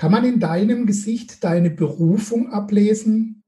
[0.00, 3.44] Kann man in deinem Gesicht deine Berufung ablesen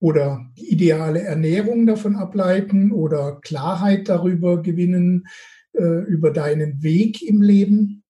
[0.00, 5.28] oder die ideale Ernährung davon ableiten oder Klarheit darüber gewinnen,
[5.74, 8.02] äh, über deinen Weg im Leben?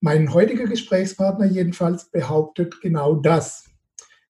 [0.00, 3.70] Mein heutiger Gesprächspartner jedenfalls behauptet genau das.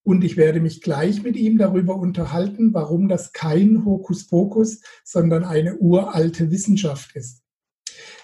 [0.03, 5.79] Und ich werde mich gleich mit ihm darüber unterhalten, warum das kein Hokuspokus, sondern eine
[5.79, 7.45] uralte Wissenschaft ist.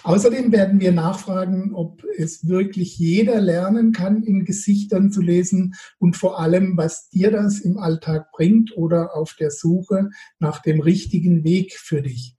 [0.02, 6.16] Außerdem werden wir nachfragen, ob es wirklich jeder lernen kann, in Gesichtern zu lesen und
[6.16, 11.44] vor allem, was dir das im Alltag bringt oder auf der Suche nach dem richtigen
[11.44, 12.36] Weg für dich.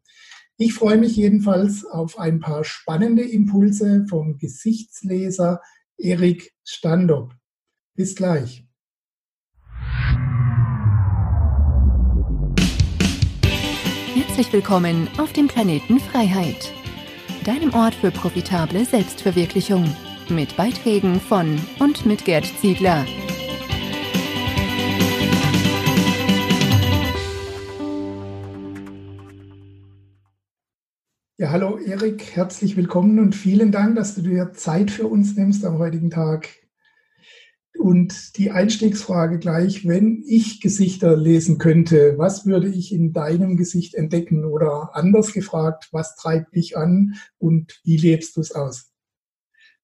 [0.58, 5.62] Ich freue mich jedenfalls auf ein paar spannende Impulse vom Gesichtsleser
[5.98, 7.34] Erik Standop.
[7.96, 8.66] Bis gleich.
[14.16, 16.72] Herzlich willkommen auf dem Planeten Freiheit,
[17.44, 19.86] deinem Ort für profitable Selbstverwirklichung,
[20.30, 23.06] mit Beiträgen von und mit Gerd Ziegler.
[31.38, 35.66] Ja, hallo Erik, herzlich willkommen und vielen Dank, dass du dir Zeit für uns nimmst
[35.66, 36.63] am heutigen Tag.
[37.78, 43.96] Und die Einstiegsfrage gleich, wenn ich Gesichter lesen könnte, was würde ich in deinem Gesicht
[43.96, 44.46] entdecken?
[44.46, 48.92] Oder anders gefragt, was treibt dich an und wie lebst du es aus?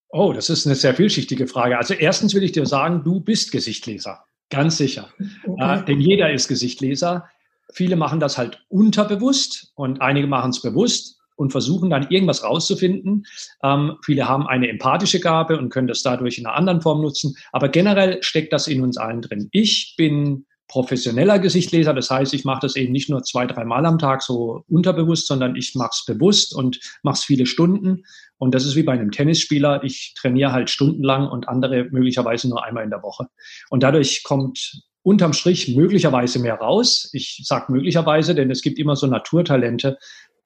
[0.10, 1.78] Oh, das ist eine sehr vielschichtige Frage.
[1.78, 4.24] Also erstens will ich dir sagen, du bist Gesichtleser.
[4.50, 5.14] Ganz sicher.
[5.46, 5.82] Okay.
[5.82, 7.28] Äh, denn jeder ist Gesichtleser.
[7.72, 13.26] Viele machen das halt unterbewusst und einige machen es bewusst und versuchen dann irgendwas rauszufinden.
[13.64, 17.36] Ähm, viele haben eine empathische Gabe und können das dadurch in einer anderen Form nutzen.
[17.54, 19.48] Aber generell steckt das in uns allen drin.
[19.52, 21.94] Ich bin professioneller Gesichtleser.
[21.94, 25.56] Das heißt, ich mache das eben nicht nur zwei, dreimal am Tag so unterbewusst, sondern
[25.56, 28.04] ich mache es bewusst und mache es viele Stunden.
[28.38, 29.84] Und das ist wie bei einem Tennisspieler.
[29.84, 33.28] Ich trainiere halt stundenlang und andere möglicherweise nur einmal in der Woche.
[33.70, 37.10] Und dadurch kommt unterm Strich möglicherweise mehr raus.
[37.14, 39.98] Ich sage möglicherweise, denn es gibt immer so Naturtalente,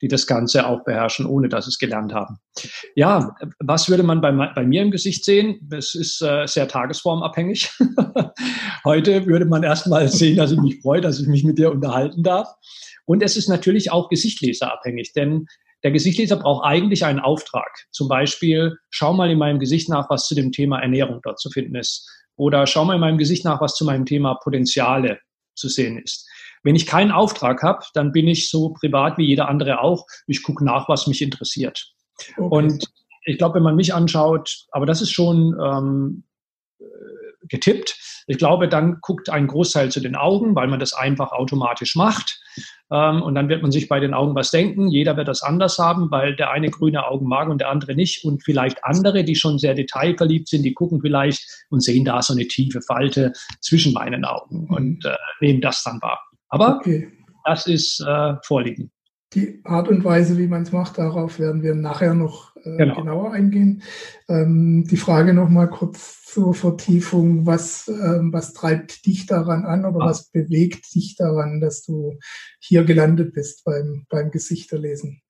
[0.03, 2.37] die das Ganze auch beherrschen, ohne dass sie es gelernt haben.
[2.93, 5.59] Ja, was würde man bei, bei mir im Gesicht sehen?
[5.61, 7.71] Das ist äh, sehr tagesformabhängig.
[8.83, 12.21] Heute würde man erstmal sehen, dass ich mich freue, dass ich mich mit dir unterhalten
[12.21, 12.49] darf.
[13.05, 15.45] Und es ist natürlich auch gesichtleserabhängig, denn
[15.83, 17.69] der Gesichtleser braucht eigentlich einen Auftrag.
[17.91, 21.49] Zum Beispiel, schau mal in meinem Gesicht nach, was zu dem Thema Ernährung dort zu
[21.49, 22.09] finden ist.
[22.35, 25.19] Oder schau mal in meinem Gesicht nach, was zu meinem Thema Potenziale
[25.55, 26.27] zu sehen ist.
[26.63, 30.05] Wenn ich keinen Auftrag habe, dann bin ich so privat wie jeder andere auch.
[30.27, 31.93] Ich gucke nach, was mich interessiert.
[32.37, 32.55] Okay.
[32.55, 32.85] Und
[33.25, 36.23] ich glaube, wenn man mich anschaut, aber das ist schon ähm,
[36.79, 36.85] äh,
[37.47, 37.97] getippt.
[38.27, 42.39] Ich glaube, dann guckt ein Großteil zu den Augen, weil man das einfach automatisch macht.
[42.91, 44.89] Ähm, und dann wird man sich bei den Augen was denken.
[44.89, 48.23] Jeder wird das anders haben, weil der eine grüne Augen mag und der andere nicht.
[48.23, 52.33] Und vielleicht andere, die schon sehr detailverliebt sind, die gucken vielleicht und sehen da so
[52.33, 56.21] eine tiefe Falte zwischen meinen Augen und äh, nehmen das dann wahr.
[56.53, 57.11] Aber okay.
[57.45, 58.91] das ist äh, vorliegen.
[59.33, 62.95] Die Art und Weise, wie man es macht, darauf werden wir nachher noch äh, genau.
[62.95, 63.81] genauer eingehen.
[64.29, 67.47] Ähm, die Frage noch mal kurz zur Vertiefung.
[67.47, 70.09] Was, ähm, was treibt dich daran an oder ah.
[70.09, 72.19] was bewegt dich daran, dass du
[72.59, 75.23] hier gelandet bist beim, beim Gesichterlesen?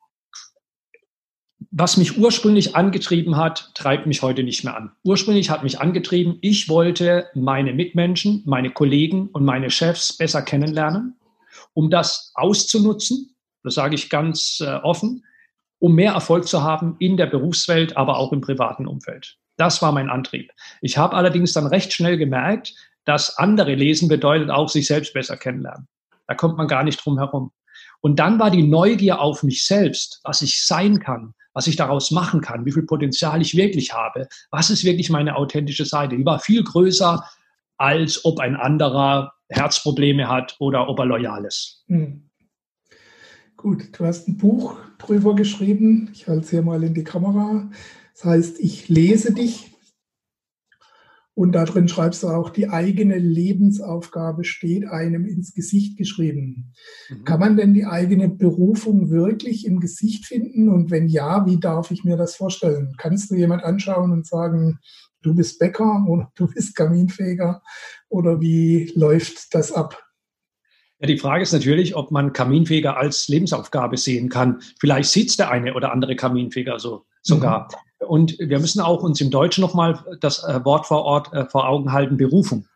[1.72, 4.92] Was mich ursprünglich angetrieben hat, treibt mich heute nicht mehr an.
[5.04, 11.16] Ursprünglich hat mich angetrieben, ich wollte meine Mitmenschen, meine Kollegen und meine Chefs besser kennenlernen,
[11.74, 15.24] um das auszunutzen, das sage ich ganz äh, offen,
[15.80, 19.38] um mehr Erfolg zu haben in der Berufswelt, aber auch im privaten Umfeld.
[19.58, 20.52] Das war mein Antrieb.
[20.82, 22.74] Ich habe allerdings dann recht schnell gemerkt,
[23.06, 25.88] dass andere lesen bedeutet auch sich selbst besser kennenlernen.
[26.28, 27.52] Da kommt man gar nicht drum herum.
[28.02, 32.12] Und dann war die Neugier auf mich selbst, was ich sein kann, was ich daraus
[32.12, 36.18] machen kann, wie viel Potenzial ich wirklich habe, was ist wirklich meine authentische Seite.
[36.18, 37.24] Die war viel größer,
[37.78, 41.84] als ob ein anderer Herzprobleme hat oder ob er loyal ist.
[41.88, 42.30] Hm.
[43.58, 46.10] Gut, du hast ein Buch drüber geschrieben.
[46.14, 47.70] Ich halte es hier mal in die Kamera.
[48.14, 49.73] Das heißt, ich lese dich.
[51.36, 56.74] Und da drin schreibst du auch, die eigene Lebensaufgabe steht einem ins Gesicht geschrieben.
[57.10, 57.24] Mhm.
[57.24, 60.70] Kann man denn die eigene Berufung wirklich im Gesicht finden?
[60.70, 62.94] Und wenn ja, wie darf ich mir das vorstellen?
[62.98, 64.80] Kannst du jemand anschauen und sagen,
[65.24, 67.64] du bist Bäcker oder du bist Kaminfeger?
[68.10, 70.04] Oder wie läuft das ab?
[71.00, 74.62] Ja, die Frage ist natürlich, ob man Kaminfeger als Lebensaufgabe sehen kann.
[74.80, 77.70] Vielleicht sieht der eine oder andere Kaminfeger so sogar.
[78.02, 78.08] Mhm.
[78.08, 81.68] Und wir müssen auch uns im Deutschen nochmal das äh, Wort vor Ort äh, vor
[81.68, 82.68] Augen halten, Berufung.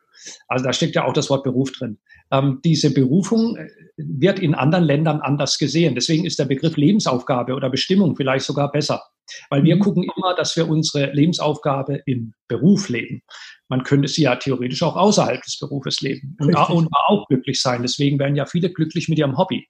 [0.47, 1.99] Also da steckt ja auch das Wort Beruf drin.
[2.31, 3.67] Ähm, diese Berufung äh,
[3.97, 5.95] wird in anderen Ländern anders gesehen.
[5.95, 9.03] Deswegen ist der Begriff Lebensaufgabe oder Bestimmung vielleicht sogar besser.
[9.49, 9.79] Weil wir mhm.
[9.81, 13.21] gucken immer, dass wir unsere Lebensaufgabe im Beruf leben.
[13.67, 17.81] Man könnte sie ja theoretisch auch außerhalb des Berufes leben und, und auch glücklich sein.
[17.81, 19.67] Deswegen werden ja viele glücklich mit ihrem Hobby.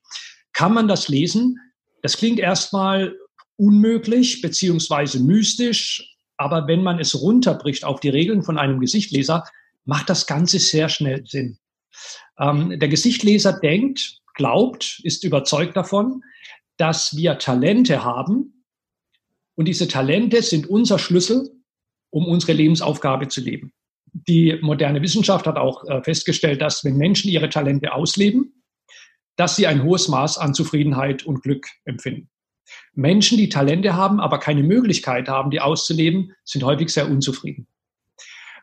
[0.54, 1.58] Kann man das lesen?
[2.04, 3.16] Das klingt erstmal
[3.58, 9.44] unmöglich beziehungsweise mystisch, aber wenn man es runterbricht auf die Regeln von einem Gesichtleser,
[9.86, 11.58] macht das Ganze sehr schnell Sinn.
[12.40, 16.24] Ähm, der Gesichtleser denkt, glaubt, ist überzeugt davon,
[16.78, 18.64] dass wir Talente haben
[19.56, 21.50] und diese Talente sind unser Schlüssel,
[22.12, 23.74] um unsere Lebensaufgabe zu leben.
[24.14, 28.64] Die moderne Wissenschaft hat auch äh, festgestellt, dass wenn Menschen ihre Talente ausleben,
[29.36, 32.30] dass sie ein hohes Maß an Zufriedenheit und Glück empfinden.
[32.94, 37.68] Menschen, die Talente haben, aber keine Möglichkeit haben, die auszuleben, sind häufig sehr unzufrieden.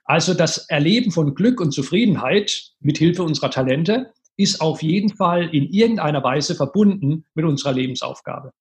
[0.04, 5.54] Also das Erleben von Glück und Zufriedenheit mit Hilfe unserer Talente ist auf jeden Fall
[5.54, 8.52] in irgendeiner Weise verbunden mit unserer Lebensaufgabe.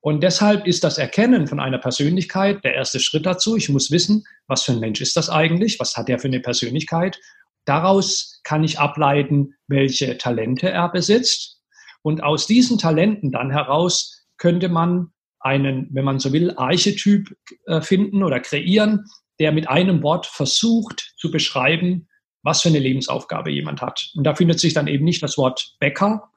[0.00, 3.56] Und deshalb ist das Erkennen von einer Persönlichkeit der erste Schritt dazu.
[3.56, 5.80] Ich muss wissen, was für ein Mensch ist das eigentlich?
[5.80, 7.18] Was hat er für eine Persönlichkeit?
[7.64, 11.62] Daraus kann ich ableiten, welche Talente er besitzt.
[12.02, 15.08] Und aus diesen Talenten dann heraus könnte man
[15.40, 19.06] einen, wenn man so will, Archetyp äh, finden oder kreieren,
[19.40, 22.08] der mit einem Wort versucht zu beschreiben,
[22.42, 24.10] was für eine Lebensaufgabe jemand hat.
[24.14, 26.28] Und da findet sich dann eben nicht das Wort Bäcker,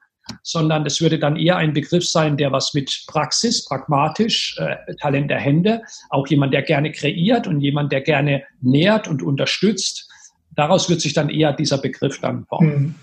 [0.41, 5.29] sondern es würde dann eher ein Begriff sein, der was mit Praxis, pragmatisch, äh, Talent
[5.29, 10.09] der Hände, auch jemand, der gerne kreiert und jemand, der gerne nährt und unterstützt.
[10.55, 12.95] Daraus wird sich dann eher dieser Begriff dann formen.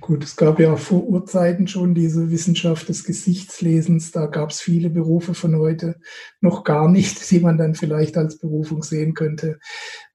[0.00, 4.12] Gut, es gab ja vor Urzeiten schon diese Wissenschaft des Gesichtslesens.
[4.12, 5.96] Da gab es viele Berufe von heute
[6.40, 9.58] noch gar nicht, die man dann vielleicht als Berufung sehen könnte.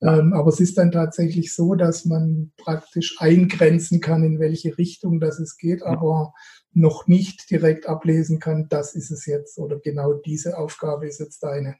[0.02, 5.20] Ähm, aber es ist dann tatsächlich so, dass man praktisch eingrenzen kann, in welche Richtung
[5.20, 6.34] das es geht, aber
[6.72, 11.42] noch nicht direkt ablesen kann, das ist es jetzt oder genau diese Aufgabe ist jetzt
[11.42, 11.78] deine.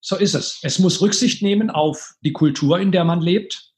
[0.00, 0.60] So ist es.
[0.62, 3.68] Es muss Rücksicht nehmen auf die Kultur, in der man lebt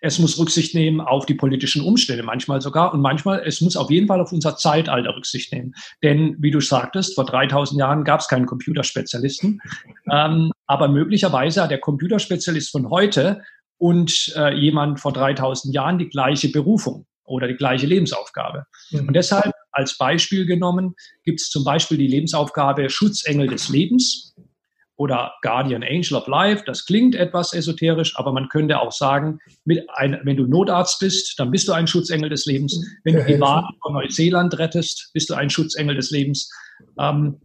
[0.00, 2.92] es muss Rücksicht nehmen auf die politischen Umstände, manchmal sogar.
[2.92, 5.74] Und manchmal, es muss auf jeden Fall auf unser Zeitalter Rücksicht nehmen.
[6.02, 9.60] Denn, wie du sagtest, vor 3000 Jahren gab es keinen Computerspezialisten.
[10.10, 13.42] Ähm, aber möglicherweise hat der Computerspezialist von heute
[13.76, 18.64] und äh, jemand vor 3000 Jahren die gleiche Berufung oder die gleiche Lebensaufgabe.
[18.92, 24.34] Und deshalb als Beispiel genommen gibt es zum Beispiel die Lebensaufgabe Schutzengel des Lebens
[24.98, 26.64] oder Guardian Angel of Life.
[26.66, 29.38] Das klingt etwas esoterisch, aber man könnte auch sagen,
[29.94, 32.78] ein, wenn du Notarzt bist, dann bist du ein Schutzengel des Lebens.
[33.04, 36.50] Wenn du die Waren von Neuseeland rettest, bist du ein Schutzengel des Lebens.
[36.98, 37.40] Ähm,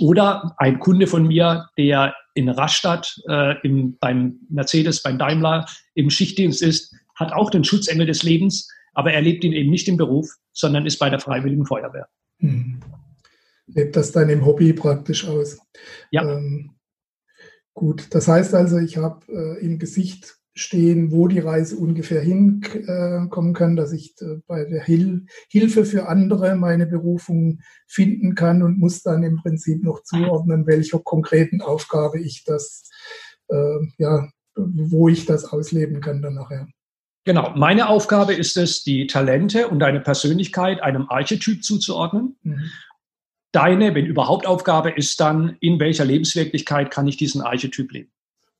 [0.00, 6.08] oder ein Kunde von mir, der in Rastatt äh, im, beim Mercedes, beim Daimler im
[6.08, 9.98] Schichtdienst ist, hat auch den Schutzengel des Lebens, aber er lebt ihn eben nicht im
[9.98, 12.08] Beruf, sondern ist bei der Freiwilligen Feuerwehr.
[12.40, 12.80] Hm.
[13.68, 15.58] Lebt das dann im Hobby praktisch aus?
[16.10, 16.22] Ja.
[16.22, 16.75] Ähm,
[17.76, 23.54] Gut, das heißt also, ich habe äh, im Gesicht stehen, wo die Reise ungefähr hinkommen
[23.54, 28.62] äh, kann, dass ich äh, bei der Hil Hilfe für andere meine Berufung finden kann
[28.62, 32.88] und muss dann im Prinzip noch zuordnen, welcher konkreten Aufgabe ich das,
[33.48, 36.66] äh, ja, wo ich das ausleben kann dann nachher.
[37.26, 42.38] Genau, meine Aufgabe ist es, die Talente und deine Persönlichkeit einem Archetyp zuzuordnen.
[42.42, 42.70] Mhm
[43.56, 48.10] deine, wenn überhaupt, Aufgabe ist dann, in welcher Lebenswirklichkeit kann ich diesen Archetyp leben?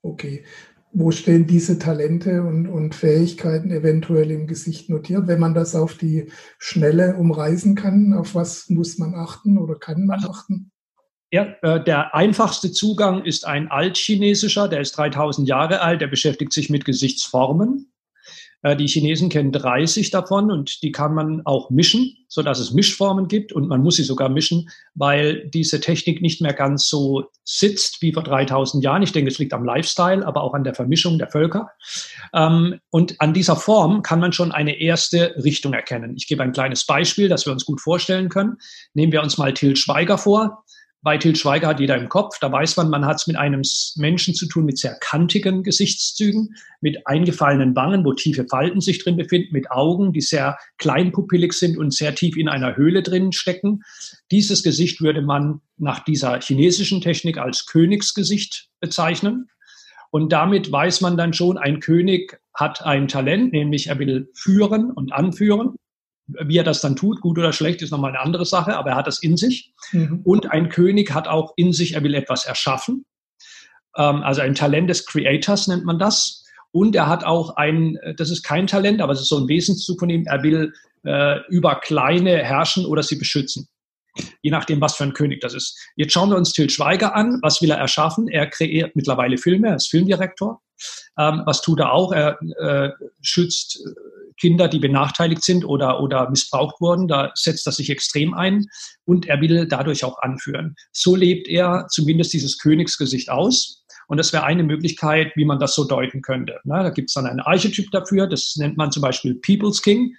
[0.01, 0.43] Okay.
[0.91, 5.27] Wo stehen diese Talente und, und Fähigkeiten eventuell im Gesicht notiert?
[5.27, 10.07] Wenn man das auf die Schnelle umreißen kann, auf was muss man achten oder kann
[10.07, 10.71] man also, achten?
[11.29, 16.53] Ja, äh, der einfachste Zugang ist ein altchinesischer, der ist 3000 Jahre alt, der beschäftigt
[16.53, 17.91] sich mit Gesichtsformen.
[18.61, 22.73] Äh, die Chinesen kennen 30 davon und die kann man auch mischen, so dass es
[22.73, 27.25] Mischformen gibt und man muss sie sogar mischen, weil diese Technik nicht mehr ganz so
[27.43, 29.03] sitzt wie vor 3000 Jahren.
[29.03, 31.69] Ich denke, es liegt am Lifestyle, aber auch an der Vermischung der Völker.
[32.33, 36.15] Ähm, und an dieser Form kann man schon eine erste Richtung erkennen.
[36.17, 38.57] Ich gebe ein kleines Beispiel, das wir uns gut vorstellen können.
[38.93, 40.63] Nehmen wir uns mal Till Schweiger vor.
[41.03, 42.39] Bei Til Schweiger hat jeder im Kopf.
[42.39, 43.61] Da weiß man, man hat es mit einem
[43.97, 49.15] Menschen zu tun mit sehr kantigen Gesichtszügen, mit eingefallenen Wangen, wo tiefe Falten sich drin
[49.15, 53.83] befinden, mit Augen, die sehr kleinpupillig sind und sehr tief in einer Höhle drin stecken.
[54.31, 59.49] Dieses Gesicht würde man nach dieser chinesischen Technik als Königsgesicht bezeichnen.
[60.09, 64.91] Und damit weiß man dann schon, ein König hat ein Talent, nämlich er will führen
[64.91, 65.75] und anführen.
[66.27, 68.95] Wie er das dann tut, gut oder schlecht, ist nochmal eine andere Sache, aber er
[68.97, 69.73] hat das in sich.
[69.91, 70.21] Mhm.
[70.23, 73.05] Und ein König hat auch in sich, er will etwas erschaffen.
[73.95, 76.43] Ähm, also ein Talent des Creators nennt man das.
[76.71, 79.99] Und er hat auch ein, das ist kein Talent, aber es ist so ein Wesenszug
[79.99, 80.73] von ihm, er will
[81.05, 83.69] äh, über Kleine herrschen oder sie beschützen.
[84.41, 85.77] je nachdem, was für ein König das ist.
[85.95, 87.39] Jetzt schauen wir uns Til Schweiger an.
[87.41, 88.27] Was will er erschaffen?
[88.27, 90.61] Er kreiert mittlerweile Filme, er ist Filmdirektor.
[91.17, 92.11] Ähm, was tut er auch?
[92.11, 92.91] Er äh,
[93.21, 93.79] schützt
[94.39, 97.07] Kinder, die benachteiligt sind oder, oder missbraucht wurden.
[97.07, 98.65] Da setzt er sich extrem ein
[99.05, 100.75] und er will dadurch auch anführen.
[100.91, 103.83] So lebt er zumindest dieses Königsgesicht aus.
[104.07, 106.59] Und das wäre eine Möglichkeit, wie man das so deuten könnte.
[106.63, 110.15] Na, da gibt es dann einen Archetyp dafür, das nennt man zum Beispiel People's King,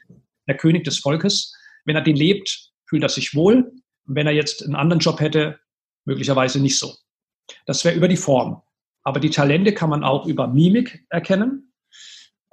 [0.47, 1.55] der König des Volkes.
[1.85, 3.73] Wenn er den lebt, fühlt er sich wohl.
[4.07, 5.59] Und wenn er jetzt einen anderen Job hätte,
[6.05, 6.95] möglicherweise nicht so.
[7.65, 8.63] Das wäre über die Form.
[9.09, 11.73] Aber die Talente kann man auch über Mimik erkennen.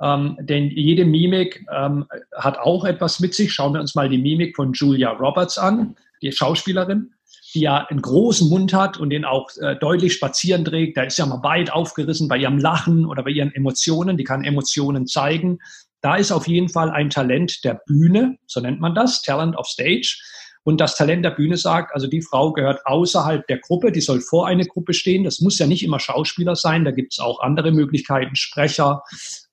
[0.02, 3.52] Ähm, denn jede Mimik ähm, hat auch etwas mit sich.
[3.52, 7.12] Schauen wir uns mal die Mimik von Julia Roberts an, die Schauspielerin,
[7.54, 10.96] die ja einen großen Mund hat und den auch äh, deutlich spazieren trägt.
[10.96, 14.16] Da ist ja mal weit aufgerissen bei ihrem Lachen oder bei ihren Emotionen.
[14.16, 15.60] Die kann Emotionen zeigen.
[16.00, 19.68] Da ist auf jeden Fall ein Talent der Bühne, so nennt man das, Talent of
[19.68, 20.18] Stage.
[20.66, 24.20] Und das Talent der Bühne sagt, also die Frau gehört außerhalb der Gruppe, die soll
[24.20, 25.24] vor eine Gruppe stehen.
[25.24, 29.04] Das muss ja nicht immer Schauspieler sein, da gibt es auch andere Möglichkeiten, Sprecher,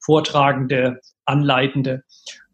[0.00, 2.02] Vortragende, Anleitende.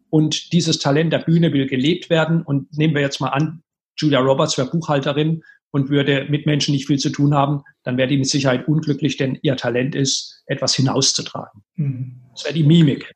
[0.09, 2.41] Und dieses Talent der Bühne will gelebt werden.
[2.41, 3.63] Und nehmen wir jetzt mal an,
[3.97, 8.09] Julia Roberts wäre Buchhalterin und würde mit Menschen nicht viel zu tun haben, dann wäre
[8.09, 11.63] die mit Sicherheit unglücklich, denn ihr Talent ist, etwas hinauszutragen.
[11.75, 12.21] Mhm.
[12.33, 13.13] Das wäre die Mimik.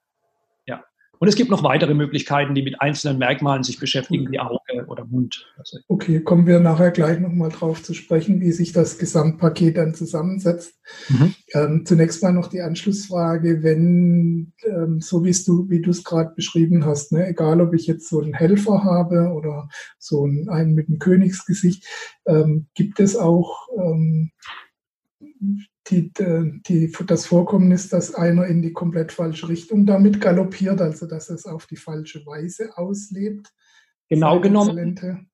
[1.24, 5.06] Und es gibt noch weitere Möglichkeiten, die mit einzelnen Merkmalen sich beschäftigen, wie Auge oder
[5.06, 5.50] Mund.
[5.58, 9.94] Also okay, kommen wir nachher gleich nochmal drauf zu sprechen, wie sich das Gesamtpaket dann
[9.94, 10.75] zusammensetzt.
[11.08, 11.34] Mhm.
[11.53, 16.34] Ähm, zunächst mal noch die Anschlussfrage, wenn, ähm, so wie du, wie du es gerade
[16.36, 20.74] beschrieben hast, ne, egal ob ich jetzt so einen Helfer habe oder so einen, einen
[20.74, 21.88] mit einem Königsgesicht,
[22.25, 24.32] ähm, gibt es auch ähm,
[25.93, 31.29] die, die, das Vorkommnis, dass einer in die komplett falsche Richtung damit galoppiert, also dass
[31.29, 33.47] es auf die falsche Weise auslebt.
[34.09, 35.29] Genau genommen,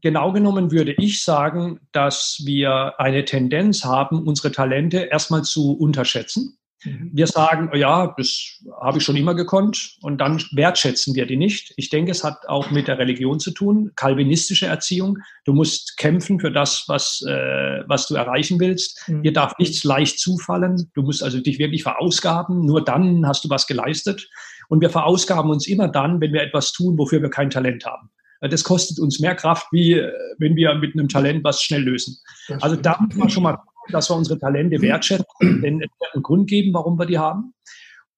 [0.00, 6.58] genau genommen würde ich sagen, dass wir eine Tendenz haben, unsere Talente erstmal zu unterschätzen.
[6.84, 11.36] Wir sagen, oh ja, das habe ich schon immer gekonnt und dann wertschätzen wir die
[11.36, 11.72] nicht.
[11.76, 15.18] Ich denke, es hat auch mit der Religion zu tun, kalvinistische Erziehung.
[15.44, 19.08] Du musst kämpfen für das, was, äh, was du erreichen willst.
[19.08, 19.22] Mhm.
[19.22, 20.90] Dir darf nichts leicht zufallen.
[20.94, 22.64] Du musst also dich wirklich verausgaben.
[22.66, 24.28] Nur dann hast du was geleistet.
[24.68, 28.10] Und wir verausgaben uns immer dann, wenn wir etwas tun, wofür wir kein Talent haben.
[28.40, 32.18] Das kostet uns mehr Kraft, wie äh, wenn wir mit einem Talent was schnell lösen.
[32.60, 33.58] Also da muss man schon mal
[33.90, 37.54] dass wir unsere Talente wertschätzen, denn es wird einen Grund geben, warum wir die haben.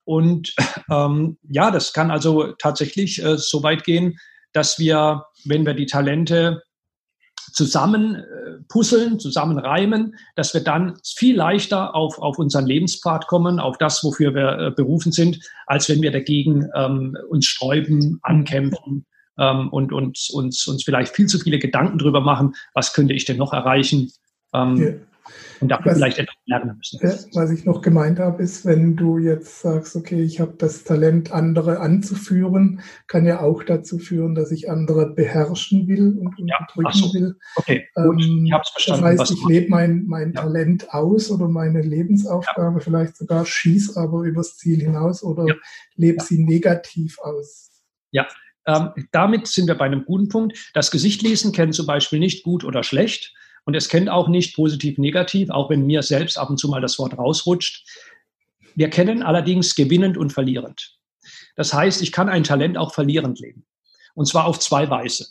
[0.05, 0.55] Und
[0.91, 4.19] ähm, ja, das kann also tatsächlich äh, so weit gehen,
[4.53, 6.63] dass wir, wenn wir die Talente
[7.53, 13.59] zusammen äh, puzzeln, zusammen reimen, dass wir dann viel leichter auf, auf unseren Lebenspfad kommen,
[13.59, 19.07] auf das, wofür wir äh, berufen sind, als wenn wir dagegen ähm, uns sträuben, ankämpfen
[19.39, 23.25] ähm, und uns, uns, uns vielleicht viel zu viele Gedanken drüber machen, was könnte ich
[23.25, 24.13] denn noch erreichen.
[24.55, 25.01] Ähm,
[25.61, 27.01] und dafür was, vielleicht etwas lernen müssen.
[27.35, 31.33] Was ich noch gemeint habe, ist, wenn du jetzt sagst, okay, ich habe das Talent,
[31.33, 36.93] andere anzuführen, kann ja auch dazu führen, dass ich andere beherrschen will und unterdrücken ja,
[36.93, 37.15] so.
[37.15, 37.37] will.
[37.57, 39.05] Okay, gut, ähm, ich habe es verstanden.
[39.05, 40.43] Das heißt, ich lebe mein, mein ja.
[40.43, 42.85] Talent aus oder meine Lebensaufgabe ja.
[42.85, 45.47] vielleicht sogar, schieß aber übers Ziel hinaus oder
[45.95, 47.71] lebe sie negativ aus.
[48.11, 48.27] Ja,
[48.67, 50.71] ähm, damit sind wir bei einem guten Punkt.
[50.75, 53.35] Das Gesichtlesen kennt zum Beispiel nicht gut oder schlecht
[53.67, 56.81] und es kennt auch nicht positiv, negativ, auch wenn mir selbst ab und zu mal
[56.81, 57.85] das Wort rausrutscht.
[58.77, 60.97] Wir kennen allerdings gewinnend und verlierend.
[61.57, 63.67] Das heißt, ich kann ein Talent auch verlierend leben.
[64.15, 65.27] Und zwar auf zwei Weise.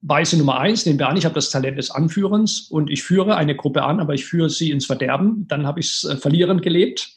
[0.00, 3.36] Weise Nummer eins, nehmen wir an, ich habe das Talent des Anführens und ich führe
[3.36, 6.62] eine Gruppe an, aber ich führe sie ins Verderben, dann habe ich es äh, verlierend
[6.62, 7.16] gelebt.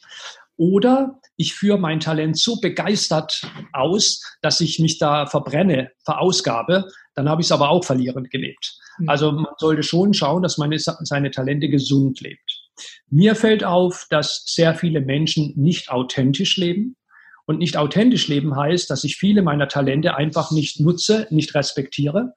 [0.56, 7.28] Oder ich führe mein Talent so begeistert aus, dass ich mich da verbrenne, verausgabe, dann
[7.28, 8.78] habe ich es aber auch verlierend gelebt.
[8.98, 9.08] Mhm.
[9.08, 12.62] Also man sollte schon schauen, dass man seine Talente gesund lebt.
[13.08, 16.96] Mir fällt auf, dass sehr viele Menschen nicht authentisch leben.
[17.44, 22.34] Und nicht authentisch leben heißt, dass ich viele meiner Talente einfach nicht nutze, nicht respektiere.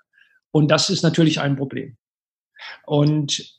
[0.51, 1.95] Und das ist natürlich ein Problem.
[2.85, 3.54] Und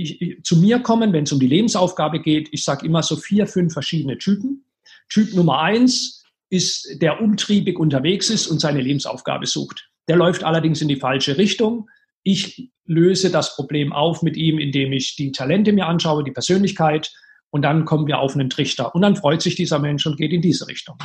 [0.00, 3.16] ich, ich, zu mir kommen, wenn es um die Lebensaufgabe geht, ich sage immer so
[3.16, 4.64] vier, fünf verschiedene Typen.
[5.08, 9.88] Typ Nummer eins ist, der umtriebig unterwegs ist und seine Lebensaufgabe sucht.
[10.08, 11.88] Der läuft allerdings in die falsche Richtung.
[12.22, 17.12] Ich löse das Problem auf mit ihm, indem ich die Talente mir anschaue, die Persönlichkeit
[17.50, 18.94] und dann kommen wir auf einen Trichter.
[18.94, 20.96] Und dann freut sich dieser Mensch und geht in diese Richtung.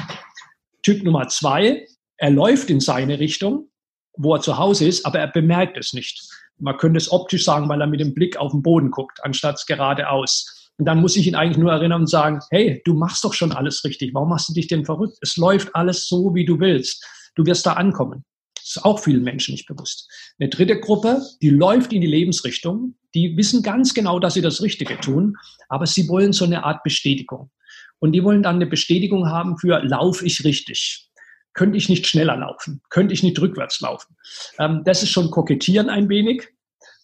[0.84, 1.86] Typ Nummer zwei,
[2.18, 3.70] er läuft in seine Richtung,
[4.18, 6.22] wo er zu Hause ist, aber er bemerkt es nicht.
[6.58, 9.64] Man könnte es optisch sagen, weil er mit dem Blick auf den Boden guckt, anstatt
[9.68, 10.72] geradeaus.
[10.78, 13.52] Und dann muss ich ihn eigentlich nur erinnern und sagen, hey, du machst doch schon
[13.52, 14.14] alles richtig.
[14.14, 15.18] Warum machst du dich denn verrückt?
[15.22, 17.06] Es läuft alles so, wie du willst.
[17.36, 18.26] Du wirst da ankommen.
[18.56, 20.10] Das ist auch vielen Menschen nicht bewusst.
[20.40, 24.62] Eine dritte Gruppe, die läuft in die Lebensrichtung, die wissen ganz genau, dass sie das
[24.62, 25.36] Richtige tun,
[25.70, 27.52] aber sie wollen so eine Art Bestätigung.
[28.00, 31.10] Und die wollen dann eine Bestätigung haben für, lauf ich richtig?
[31.56, 32.82] Könnte ich nicht schneller laufen?
[32.90, 34.16] Könnte ich nicht rückwärts laufen?
[34.60, 36.50] Ähm, das ist schon kokettieren ein wenig.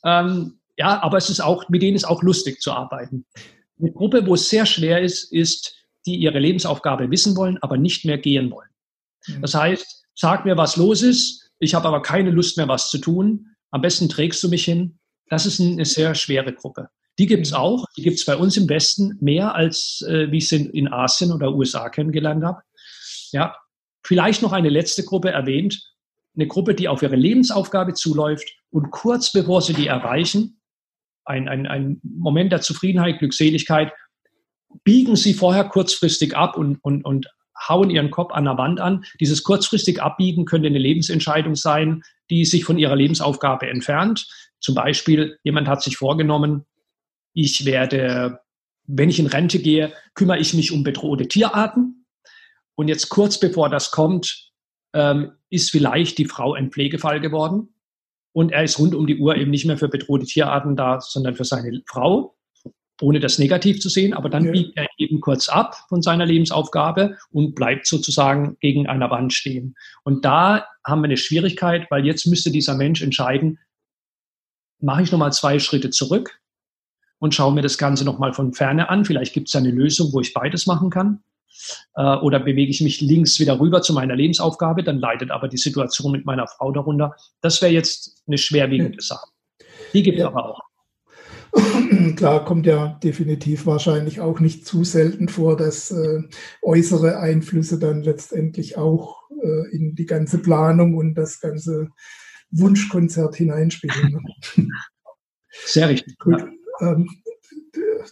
[0.06, 3.26] Ähm, ja, aber es ist auch, mit denen ist auch lustig zu arbeiten.
[3.80, 8.06] Eine Gruppe, wo es sehr schwer ist, ist, die ihre Lebensaufgabe wissen wollen, aber nicht
[8.06, 8.70] mehr gehen wollen.
[9.28, 9.42] Mhm.
[9.42, 12.98] Das heißt, sag mir, was los ist, ich habe aber keine Lust mehr, was zu
[12.98, 13.48] tun.
[13.70, 15.00] Am besten trägst du mich hin.
[15.30, 16.90] Das ist eine sehr schwere Gruppe.
[17.20, 17.58] Die gibt es mhm.
[17.58, 17.86] auch.
[17.96, 20.92] Die gibt es bei uns im Westen mehr als äh, wie ich es in, in
[20.92, 22.62] Asien oder USA kennengelernt habe.
[23.32, 23.56] Ja,
[24.04, 25.82] vielleicht noch eine letzte Gruppe erwähnt.
[26.36, 30.62] Eine Gruppe, die auf ihre Lebensaufgabe zuläuft und kurz bevor sie die erreichen,
[31.26, 33.92] ein, ein, ein Moment der Zufriedenheit, Glückseligkeit,
[34.84, 37.28] biegen sie vorher kurzfristig ab und, und, und
[37.68, 39.04] hauen ihren Kopf an der Wand an.
[39.20, 44.28] Dieses kurzfristig Abbiegen könnte eine Lebensentscheidung sein, die sich von ihrer Lebensaufgabe entfernt.
[44.60, 46.66] Zum Beispiel, jemand hat sich vorgenommen,
[47.34, 48.40] ich werde,
[48.88, 52.01] wenn ich in Rente gehe, kümmere ich mich um bedrohte Tierarten.
[52.76, 54.52] Und jetzt kurz bevor das kommt,
[54.94, 57.76] ähm, ist vielleicht die Frau ein Pflegefall geworden.
[58.34, 61.36] Und er ist rund um die Uhr eben nicht mehr für bedrohte Tierarten da, sondern
[61.36, 62.38] für seine Frau
[63.02, 64.52] ohne das negativ zu sehen, aber dann ja.
[64.52, 69.76] biegt er eben kurz ab von seiner Lebensaufgabe und bleibt sozusagen gegen einer Wand stehen.
[70.04, 73.60] Und da haben wir eine Schwierigkeit, weil jetzt müsste dieser Mensch entscheiden,
[74.80, 76.40] mache ich nochmal zwei Schritte zurück
[77.20, 79.06] und schaue mir das Ganze nochmal von ferne an.
[79.06, 81.24] Vielleicht gibt es eine Lösung, wo ich beides machen kann.
[81.96, 85.58] Äh, oder bewege ich mich links wieder rüber zu meiner Lebensaufgabe, dann leidet aber die
[85.58, 87.16] Situation mit meiner Frau darunter.
[87.42, 89.28] Das wäre jetzt eine schwerwiegende Sache.
[89.94, 90.28] Die gibt es ja.
[90.28, 90.62] aber auch.
[92.16, 96.22] Klar kommt ja definitiv wahrscheinlich auch nicht zu selten vor, dass äh,
[96.62, 101.90] äußere Einflüsse dann letztendlich auch äh, in die ganze Planung und das ganze
[102.52, 104.24] Wunschkonzert hineinspielen.
[104.56, 104.68] Ne?
[105.66, 106.18] Sehr richtig.
[106.20, 106.46] Gut.
[106.80, 107.10] Ähm,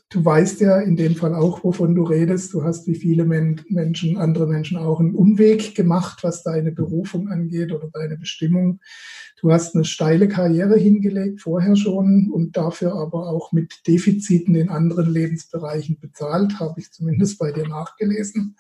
[0.09, 2.53] du weißt ja in dem Fall auch, wovon du redest.
[2.53, 7.29] Du hast wie viele Men Menschen, andere Menschen auch einen Umweg gemacht, was deine Berufung
[7.29, 8.79] angeht oder deine Bestimmung.
[9.41, 14.69] Du hast eine steile Karriere hingelegt, vorher schon, und dafür aber auch mit Defiziten in
[14.69, 18.57] anderen Lebensbereichen bezahlt, habe ich zumindest bei dir nachgelesen.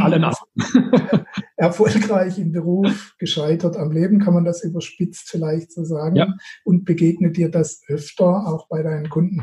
[0.00, 0.36] Alle nach.
[1.56, 6.16] Erfolgreich im Beruf, gescheitert am Leben, kann man das überspitzt vielleicht so sagen.
[6.16, 6.34] Ja.
[6.64, 9.42] Und begegnet dir das öfter auch bei deinen Kunden?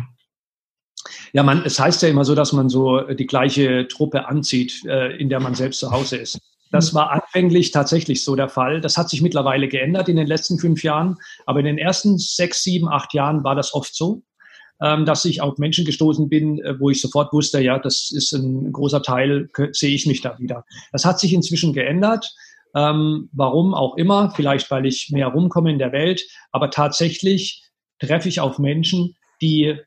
[1.34, 5.16] Ja, man, es heißt ja immer so, dass man so die gleiche Truppe anzieht, äh,
[5.18, 6.40] in der man selbst zu Hause ist.
[6.72, 8.82] Das war anfänglich tatsächlich so der Fall.
[8.82, 11.16] Das hat sich mittlerweile geändert in den letzten fünf Jahren.
[11.46, 14.24] Aber in den ersten sechs, sieben, acht Jahren war das oft so,
[14.82, 18.34] ähm, dass ich auf Menschen gestoßen bin, äh, wo ich sofort wusste, ja, das ist
[18.34, 20.66] ein großer Teil, sehe ich mich da wieder.
[20.92, 22.34] Das hat sich inzwischen geändert.
[22.76, 27.64] Ähm, warum auch immer, vielleicht weil ich mehr rumkomme in der Welt, aber tatsächlich
[28.00, 29.78] treffe ich auf Menschen, die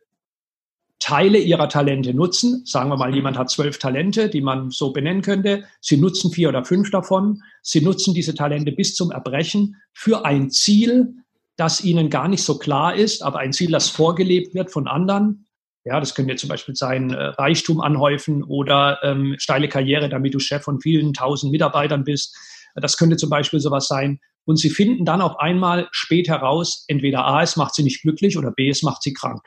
[1.01, 2.63] Teile ihrer Talente nutzen.
[2.65, 5.65] Sagen wir mal, jemand hat zwölf Talente, die man so benennen könnte.
[5.81, 7.43] Sie nutzen vier oder fünf davon.
[7.63, 11.15] Sie nutzen diese Talente bis zum Erbrechen für ein Ziel,
[11.57, 15.47] das ihnen gar nicht so klar ist, aber ein Ziel, das vorgelebt wird von anderen.
[15.85, 20.39] Ja, das könnte zum Beispiel sein, äh, Reichtum anhäufen oder ähm, steile Karriere, damit du
[20.39, 22.37] Chef von vielen tausend Mitarbeitern bist.
[22.75, 24.21] Das könnte zum Beispiel sowas sein.
[24.45, 28.37] Und sie finden dann auf einmal spät heraus, entweder A, es macht sie nicht glücklich
[28.37, 29.43] oder B, es macht sie krank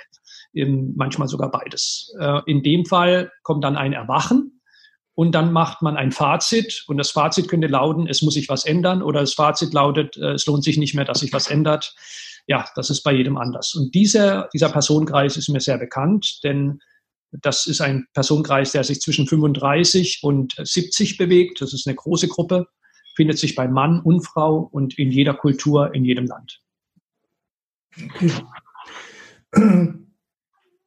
[0.54, 2.14] manchmal sogar beides.
[2.20, 4.62] Äh, in dem Fall kommt dann ein Erwachen
[5.14, 8.66] und dann macht man ein Fazit und das Fazit könnte lauten, es muss sich was
[8.66, 11.96] ändern oder das Fazit lautet, äh, es lohnt sich nicht mehr, dass sich was ändert.
[12.48, 13.76] Ja, das ist bei jedem anders.
[13.76, 16.80] Und dieser, dieser Personenkreis ist mir sehr bekannt, denn
[17.32, 21.62] das ist ein Personenkreis, der sich zwischen 35 und 70 bewegt.
[21.62, 22.68] Das ist eine große Gruppe,
[23.16, 26.62] findet sich bei Mann und Frau und in jeder Kultur, in jedem Land.
[27.96, 28.32] Okay.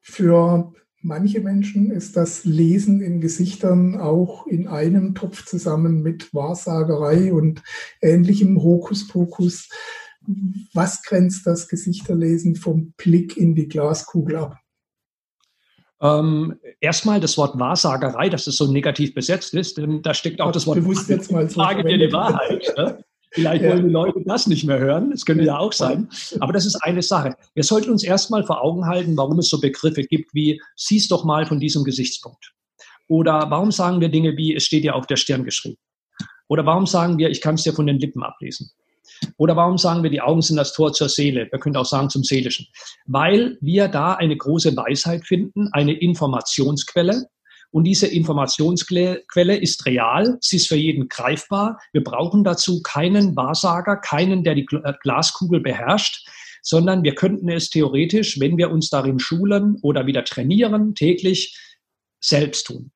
[0.07, 7.33] Für manche Menschen ist das Lesen in Gesichtern auch in einem Topf zusammen mit Wahrsagerei
[7.33, 7.63] und
[8.03, 9.71] ähnlichem Hokuspokus.
[10.75, 14.59] Was grenzt das Gesichterlesen vom Blick in die Glaskugel ab?
[16.03, 20.53] Ähm, erstmal das Wort Wahrsagerei, dass es so negativ besetzt ist, denn da steckt auch
[20.53, 22.75] das Wort bewusst jetzt mal so Frage dir die Wahrheit.
[22.77, 23.03] Ne?
[23.35, 25.11] Vielleicht wollen die Leute das nicht mehr hören.
[25.11, 26.09] Das könnte ja auch sein.
[26.39, 27.35] Aber das ist eine Sache.
[27.55, 31.25] Wir sollten uns erstmal vor Augen halten, warum es so Begriffe gibt wie, sieh's doch
[31.25, 32.53] mal von diesem Gesichtspunkt.
[33.09, 35.79] Oder warum sagen wir Dinge wie, es steht ja auf der Stirn geschrieben.
[36.49, 38.71] Oder warum sagen wir, ich kann es dir von den Lippen ablesen.
[39.37, 41.49] Oder warum sagen wir, die Augen sind das Tor zur Seele?
[41.51, 42.67] Wir können auch sagen zum Seelischen.
[43.07, 47.27] Weil wir da eine große Weisheit finden, eine Informationsquelle.
[47.75, 51.81] Und diese Informationsquelle ist real, sie ist für jeden greifbar.
[51.93, 56.25] Wir brauchen dazu keinen Wahrsager, keinen, der die äh, Glaskugel beherrscht,
[56.63, 61.59] sondern wir könnten es theoretisch, wenn wir uns darin schulen oder wieder trainieren, täglich
[62.21, 62.93] selbst tun.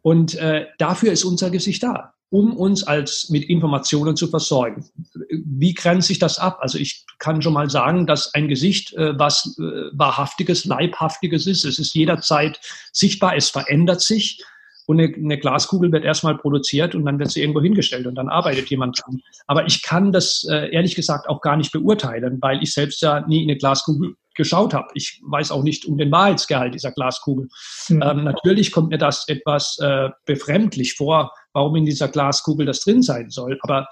[0.00, 4.84] Und äh, dafür ist unser Gesicht da um uns als mit Informationen zu versorgen.
[5.30, 6.58] Wie grenzt sich das ab?
[6.60, 11.64] Also ich kann schon mal sagen, dass ein Gesicht äh, was äh, wahrhaftiges, leibhaftiges ist.
[11.64, 12.60] Es ist jederzeit
[12.92, 14.42] sichtbar, es verändert sich.
[14.86, 18.28] Und eine, eine Glaskugel wird erstmal produziert und dann wird sie irgendwo hingestellt und dann
[18.28, 19.20] arbeitet jemand dran.
[19.46, 23.26] Aber ich kann das äh, ehrlich gesagt auch gar nicht beurteilen, weil ich selbst ja
[23.26, 24.88] nie in eine Glaskugel geschaut habe.
[24.94, 27.48] Ich weiß auch nicht um den Wahrheitsgehalt dieser Glaskugel.
[27.88, 28.02] Mhm.
[28.02, 33.02] Ähm, natürlich kommt mir das etwas äh, befremdlich vor, warum in dieser Glaskugel das drin
[33.02, 33.58] sein soll.
[33.62, 33.88] Aber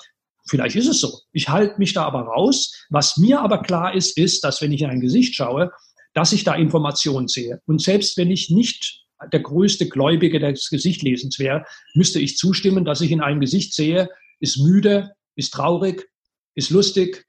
[0.48, 1.20] vielleicht ist es so.
[1.32, 2.86] Ich halte mich da aber raus.
[2.90, 5.70] Was mir aber klar ist, ist, dass wenn ich in ein Gesicht schaue,
[6.12, 7.60] dass ich da Informationen sehe.
[7.66, 13.00] Und selbst wenn ich nicht der größte Gläubige des Gesichtlesens wäre, müsste ich zustimmen, dass
[13.00, 14.08] ich in einem Gesicht sehe,
[14.40, 16.08] ist müde, ist traurig,
[16.54, 17.26] ist lustig,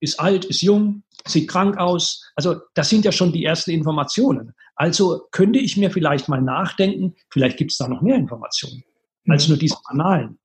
[0.00, 2.30] ist alt, ist jung, sieht krank aus.
[2.34, 4.52] Also das sind ja schon die ersten Informationen.
[4.74, 8.82] Also könnte ich mir vielleicht mal nachdenken, vielleicht gibt es da noch mehr Informationen
[9.28, 10.38] als nur diese banalen.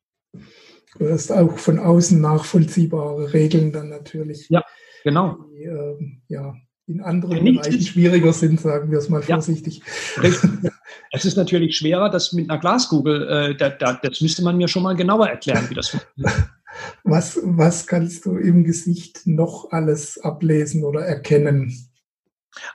[0.97, 4.47] Du hast auch von außen nachvollziehbare Regeln dann natürlich.
[4.49, 4.63] Ja,
[5.03, 5.37] genau.
[5.51, 5.97] Die, äh,
[6.29, 6.53] ja,
[6.87, 9.81] in anderen Bereichen schwieriger sind, sagen wir es mal vorsichtig.
[10.21, 10.29] Ja,
[11.11, 14.67] es ist natürlich schwerer, das mit einer Glaskugel, äh, da, da, das müsste man mir
[14.67, 16.49] schon mal genauer erklären, wie das funktioniert.
[17.03, 21.73] Was, was kannst du im Gesicht noch alles ablesen oder erkennen?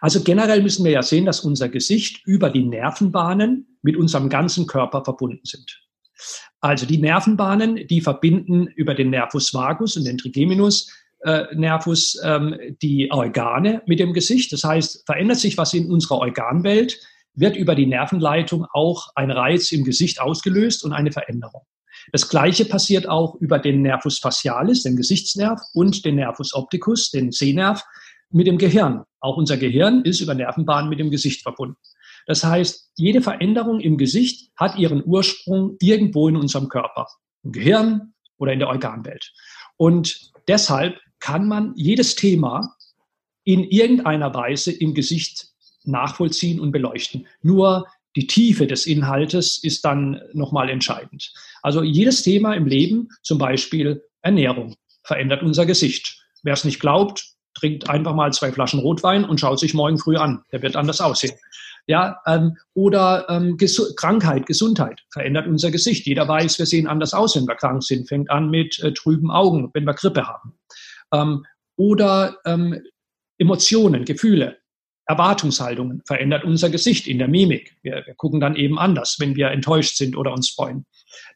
[0.00, 4.66] Also generell müssen wir ja sehen, dass unser Gesicht über die Nervenbahnen mit unserem ganzen
[4.66, 5.80] Körper verbunden sind.
[6.60, 10.92] Also die Nervenbahnen, die verbinden über den Nervus vagus und den Trigeminus
[11.22, 14.52] äh, Nervus ähm, die Organe mit dem Gesicht.
[14.52, 16.98] Das heißt, verändert sich was in unserer Organwelt,
[17.34, 21.62] wird über die Nervenleitung auch ein Reiz im Gesicht ausgelöst und eine Veränderung.
[22.12, 27.32] Das Gleiche passiert auch über den Nervus facialis, den Gesichtsnerv, und den Nervus opticus, den
[27.32, 27.82] Sehnerv,
[28.30, 29.04] mit dem Gehirn.
[29.20, 31.76] Auch unser Gehirn ist über Nervenbahnen mit dem Gesicht verbunden.
[32.26, 37.06] Das heißt, jede Veränderung im Gesicht hat ihren Ursprung irgendwo in unserem Körper,
[37.42, 39.32] im Gehirn oder in der Organwelt.
[39.76, 42.76] Und deshalb kann man jedes Thema
[43.44, 45.48] in irgendeiner Weise im Gesicht
[45.84, 47.26] nachvollziehen und beleuchten.
[47.42, 51.32] Nur die Tiefe des Inhaltes ist dann nochmal entscheidend.
[51.62, 56.24] Also jedes Thema im Leben, zum Beispiel Ernährung, verändert unser Gesicht.
[56.42, 60.16] Wer es nicht glaubt, trinkt einfach mal zwei Flaschen Rotwein und schaut sich morgen früh
[60.16, 60.42] an.
[60.52, 61.34] Der wird anders aussehen.
[61.86, 66.06] Ja, ähm, oder ähm, Gesu Krankheit, Gesundheit verändert unser Gesicht.
[66.06, 68.08] Jeder weiß, wir sehen anders aus, wenn wir krank sind.
[68.08, 70.54] Fängt an mit äh, trüben Augen, wenn wir Grippe haben.
[71.12, 71.44] Ähm,
[71.76, 72.80] oder ähm,
[73.38, 74.58] Emotionen, Gefühle,
[75.10, 77.74] Erwartungshaltungen verändert unser Gesicht in der Mimik.
[77.82, 80.86] Wir, wir, gucken dann eben anders, wenn wir enttäuscht sind oder uns freuen.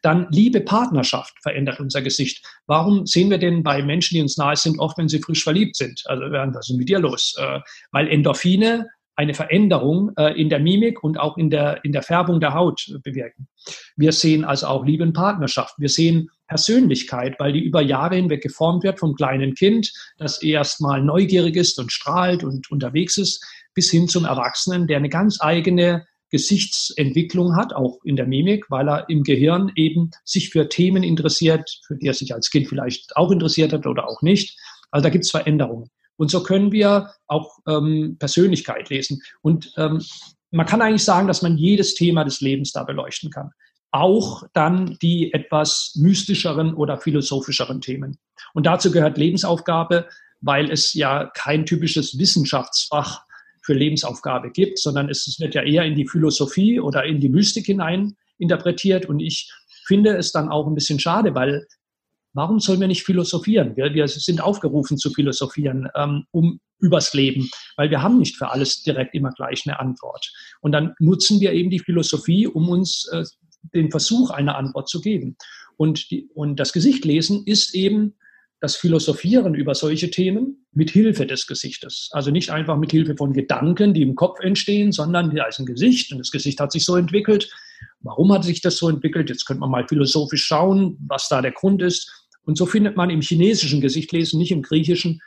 [0.01, 2.41] Dann Liebe, Partnerschaft verändert unser Gesicht.
[2.67, 5.75] Warum sehen wir denn bei Menschen, die uns nahe sind, oft, wenn sie frisch verliebt
[5.75, 6.01] sind?
[6.05, 7.35] Also, was ist mit dir los?
[7.37, 7.59] Äh,
[7.91, 12.39] weil Endorphine eine Veränderung äh, in der Mimik und auch in der, in der Färbung
[12.39, 13.47] der Haut bewirken.
[13.95, 15.75] Wir sehen also auch Liebe und Partnerschaft.
[15.77, 21.01] Wir sehen Persönlichkeit, weil die über Jahre hinweg geformt wird vom kleinen Kind, das erstmal
[21.01, 23.43] neugierig ist und strahlt und unterwegs ist,
[23.75, 28.89] bis hin zum Erwachsenen, der eine ganz eigene Gesichtsentwicklung hat, auch in der Mimik, weil
[28.89, 33.15] er im Gehirn eben sich für Themen interessiert, für die er sich als Kind vielleicht
[33.15, 34.57] auch interessiert hat oder auch nicht.
[34.91, 35.89] Also da gibt es Veränderungen.
[36.17, 39.21] Und so können wir auch ähm, Persönlichkeit lesen.
[39.41, 40.01] Und ähm,
[40.51, 43.51] man kann eigentlich sagen, dass man jedes Thema des Lebens da beleuchten kann.
[43.91, 48.17] Auch dann die etwas mystischeren oder philosophischeren Themen.
[48.53, 50.07] Und dazu gehört Lebensaufgabe,
[50.41, 53.24] weil es ja kein typisches Wissenschaftsfach
[53.65, 57.65] für Lebensaufgabe gibt, sondern es wird ja eher in die Philosophie oder in die Mystik
[57.65, 59.07] hinein interpretiert.
[59.07, 59.51] Und ich
[59.85, 61.65] finde es dann auch ein bisschen schade, weil
[62.35, 63.77] Warum sollen wir nicht philosophieren?
[63.77, 68.51] Wir, wir sind aufgerufen zu philosophieren, ähm, um übers Leben, weil wir haben nicht für
[68.51, 70.29] alles direkt immer gleich eine Antwort.
[70.59, 73.23] Und dann nutzen wir eben die Philosophie, um uns äh,
[73.73, 75.37] den Versuch eine Antwort zu geben.
[75.77, 78.15] Und, die, und das Gesicht lesen ist eben
[78.65, 82.09] das Philosophieren über solche Themen mit Hilfe des Gesichtes.
[82.13, 85.67] Also nicht einfach mit Hilfe von Gedanken, die im Kopf entstehen, sondern da ist ein
[85.67, 87.47] Gesicht und das Gesicht hat sich so entwickelt.
[87.99, 89.29] Warum hat sich das so entwickelt?
[89.29, 92.11] Jetzt könnte man mal philosophisch schauen, was da der Grund ist.
[92.43, 95.21] Und so findet man im chinesischen Gesichtlesen, nicht im griechischen,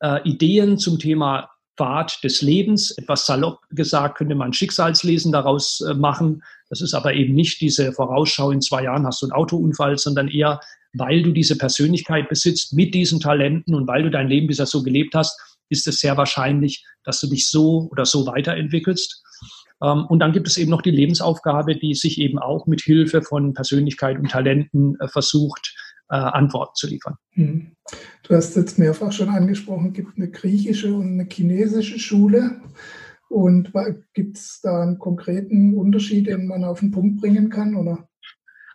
[0.00, 2.92] äh, Ideen zum Thema Pfad des Lebens.
[2.92, 6.42] Etwas salopp gesagt könnte man Schicksalslesen daraus äh, machen.
[6.70, 10.28] Das ist aber eben nicht diese Vorausschau, in zwei Jahren hast du einen Autounfall, sondern
[10.28, 10.60] eher,
[10.92, 14.82] weil du diese Persönlichkeit besitzt mit diesen Talenten und weil du dein Leben bisher so
[14.82, 19.22] gelebt hast, ist es sehr wahrscheinlich, dass du dich so oder so weiterentwickelst.
[19.82, 23.22] Ähm, und dann gibt es eben noch die Lebensaufgabe, die sich eben auch mit Hilfe
[23.22, 25.74] von Persönlichkeit und Talenten äh, versucht,
[26.10, 27.16] äh, Antworten zu liefern.
[27.30, 27.72] Hm.
[28.24, 32.60] Du hast jetzt mehrfach schon angesprochen, es gibt eine griechische und eine chinesische Schule.
[33.28, 33.72] Und
[34.12, 37.76] gibt es da einen konkreten Unterschied, den man auf den Punkt bringen kann?
[37.76, 38.09] Oder?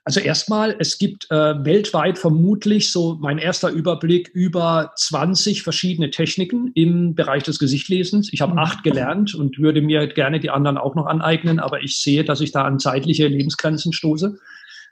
[0.08, 6.72] Also erstmal, es gibt äh, weltweit vermutlich so mein erster Überblick über 20 verschiedene Techniken
[6.76, 8.32] im Bereich des Gesichtlesens.
[8.32, 8.60] Ich habe mhm.
[8.60, 12.40] acht gelernt und würde mir gerne die anderen auch noch aneignen, aber ich sehe, dass
[12.40, 14.38] ich da an zeitliche Lebensgrenzen stoße.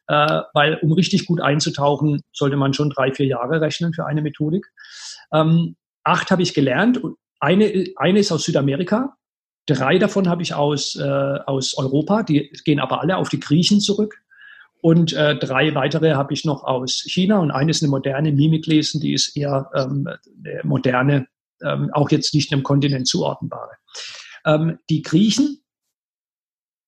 [0.08, 4.23] Äh, weil um richtig gut einzutauchen, sollte man schon drei, vier Jahre rechnen für eine
[4.23, 4.65] Methodik.
[5.32, 6.99] Ähm, acht habe ich gelernt.
[7.39, 9.15] Eine, eine ist aus Südamerika.
[9.67, 12.23] Drei davon habe ich aus, äh, aus Europa.
[12.23, 14.22] Die gehen aber alle auf die Griechen zurück.
[14.83, 18.99] Und äh, drei weitere habe ich noch aus China und eine ist eine moderne Mimiklesen,
[18.99, 20.09] die ist eher ähm,
[20.63, 21.25] moderne,
[21.61, 23.71] ähm, auch jetzt nicht einem Kontinent zuordnenbare.
[24.45, 25.63] Ähm, die Griechen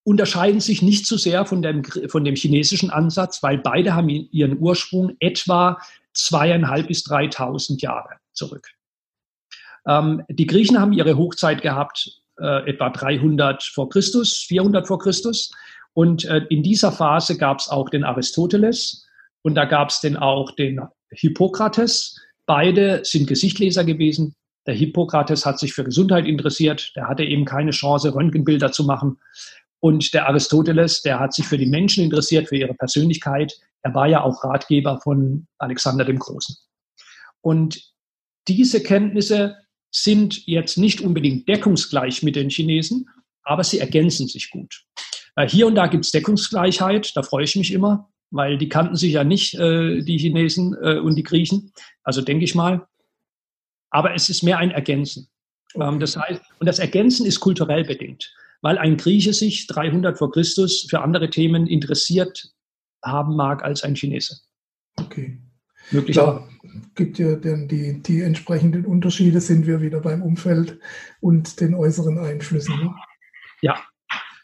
[0.04, 4.60] unterscheiden sich nicht so sehr von dem, von dem chinesischen Ansatz, weil beide haben ihren
[4.60, 5.80] Ursprung etwa
[6.14, 8.68] zweieinhalb bis dreitausend Jahre zurück.
[9.88, 15.54] Ähm, die Griechen haben ihre Hochzeit gehabt äh, etwa 300 vor Christus, 400 vor Christus.
[15.96, 19.08] Und äh, in dieser Phase gab es auch den Aristoteles
[19.44, 22.20] und da gab es dann auch den Hippokrates.
[22.46, 24.36] Beide sind Gesichtleser gewesen.
[24.68, 26.92] Der Hippokrates hat sich für Gesundheit interessiert.
[26.96, 29.20] Der hatte eben keine Chance, Röntgenbilder zu machen.
[29.80, 33.54] Und der Aristoteles, der hat sich für die Menschen interessiert, für ihre Persönlichkeit.
[33.84, 36.58] Er war ja auch Ratgeber von Alexander dem Großen.
[37.42, 37.94] Und
[38.48, 39.56] diese Kenntnisse
[39.92, 43.08] sind jetzt nicht unbedingt deckungsgleich mit den Chinesen,
[43.44, 44.84] aber sie ergänzen sich gut.
[45.36, 48.96] Äh, hier und da gibt es Deckungsgleichheit, da freue ich mich immer, weil die kannten
[48.96, 51.72] sich ja nicht, äh, die Chinesen äh, und die Griechen.
[52.04, 52.88] Also denke ich mal.
[53.90, 55.30] Aber es ist mehr ein Ergänzen.
[55.76, 60.32] Ähm, das heißt, und das Ergänzen ist kulturell bedingt, weil ein Grieche sich 300 vor
[60.32, 62.52] Christus für andere Themen interessiert
[63.04, 64.40] haben mag als ein Chinese.
[64.98, 65.40] Okay.
[65.92, 66.48] Möglicherweise.
[66.64, 70.80] Ja, gibt ja dann die, die entsprechenden Unterschiede, sind wir wieder beim Umfeld
[71.22, 72.76] und den äußeren Einflüssen.
[72.78, 72.96] Ne?
[73.62, 73.80] Ja,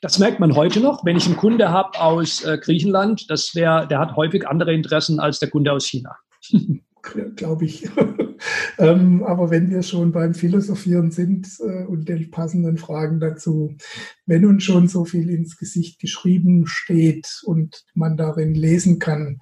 [0.01, 1.05] das merkt man heute noch.
[1.05, 5.19] Wenn ich einen Kunde habe aus äh, Griechenland, das wär, der hat häufig andere Interessen
[5.19, 6.17] als der Kunde aus China.
[7.35, 7.87] Glaube ich.
[8.77, 13.75] ähm, aber wenn wir schon beim Philosophieren sind äh, und den passenden Fragen dazu,
[14.25, 19.39] wenn uns schon so viel ins Gesicht geschrieben steht und man darin lesen kann,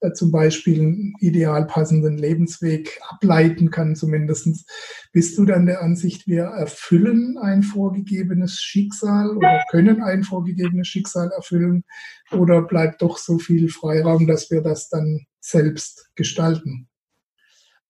[0.00, 4.64] äh, zum Beispiel einen ideal passenden Lebensweg ableiten kann zumindestens.
[5.12, 11.30] Bist du dann der Ansicht, wir erfüllen ein vorgegebenes Schicksal oder können ein vorgegebenes Schicksal
[11.30, 11.84] erfüllen
[12.32, 16.88] oder bleibt doch so viel Freiraum, dass wir das dann selbst gestalten?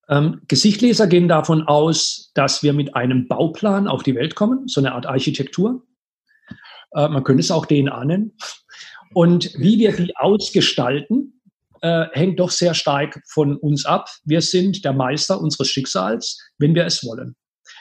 [0.09, 4.81] Ähm, Gesichtleser gehen davon aus, dass wir mit einem Bauplan auf die Welt kommen, so
[4.81, 5.87] eine Art Architektur.
[6.93, 8.37] Äh, man könnte es auch DNA nennen.
[9.15, 11.41] Und wie wir die ausgestalten,
[11.83, 14.09] äh, hängt doch sehr stark von uns ab.
[14.25, 17.37] Wir sind der Meister unseres Schicksals, wenn wir es wollen.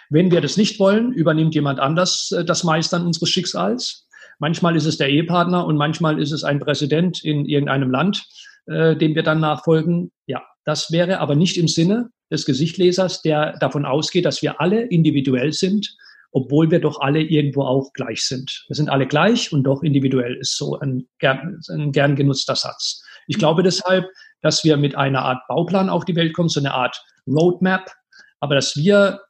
[0.09, 4.07] Wenn wir das nicht wollen, übernimmt jemand anders äh, das Meistern unseres Schicksals.
[4.39, 8.25] Manchmal ist es der Ehepartner und manchmal ist es ein Präsident in irgendeinem Land,
[8.65, 10.11] äh, dem wir dann nachfolgen.
[10.25, 14.83] Ja, das wäre aber nicht im Sinne des Gesichtlesers, der davon ausgeht, dass wir alle
[14.83, 15.95] individuell sind,
[16.31, 18.63] obwohl wir doch alle irgendwo auch gleich sind.
[18.67, 23.03] Wir sind alle gleich und doch individuell ist so ein gern, ein gern genutzter Satz.
[23.27, 24.05] Ich glaube deshalb,
[24.41, 27.91] dass wir mit einer Art Bauplan auf die Welt kommen, so eine Art Roadmap,
[28.39, 29.21] aber dass wir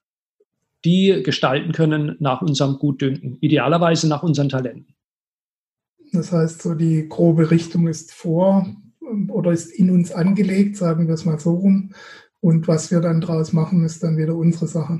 [0.85, 4.95] die gestalten können nach unserem Gutdünken, idealerweise nach unseren Talenten.
[6.11, 8.67] Das heißt, so die grobe Richtung ist vor
[9.29, 11.93] oder ist in uns angelegt, sagen wir es mal so rum.
[12.39, 14.99] Und was wir dann draus machen, ist dann wieder unsere Sache.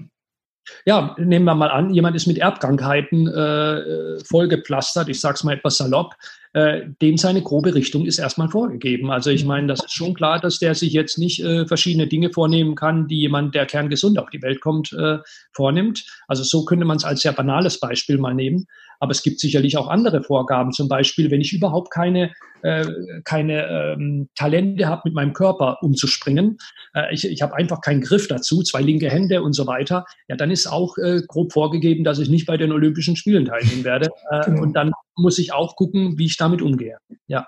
[0.86, 5.56] Ja, nehmen wir mal an, jemand ist mit Erbkrankheiten äh, vollgepflastert, ich sage es mal
[5.56, 6.14] etwas salopp,
[6.54, 9.10] äh, dem seine grobe Richtung ist erstmal vorgegeben.
[9.10, 12.30] Also ich meine, das ist schon klar, dass der sich jetzt nicht äh, verschiedene Dinge
[12.32, 15.18] vornehmen kann, die jemand, der kerngesund auf die Welt kommt, äh,
[15.54, 16.06] vornimmt.
[16.28, 18.68] Also so könnte man es als sehr banales Beispiel mal nehmen.
[19.02, 20.72] Aber es gibt sicherlich auch andere Vorgaben.
[20.72, 22.86] Zum Beispiel, wenn ich überhaupt keine, äh,
[23.24, 26.58] keine ähm, Talente habe, mit meinem Körper umzuspringen,
[26.94, 30.36] äh, ich, ich habe einfach keinen Griff dazu, zwei linke Hände und so weiter, ja,
[30.36, 34.10] dann ist auch äh, grob vorgegeben, dass ich nicht bei den Olympischen Spielen teilnehmen werde.
[34.30, 34.62] Äh, genau.
[34.62, 36.98] Und dann muss ich auch gucken, wie ich damit umgehe.
[37.26, 37.48] Ja.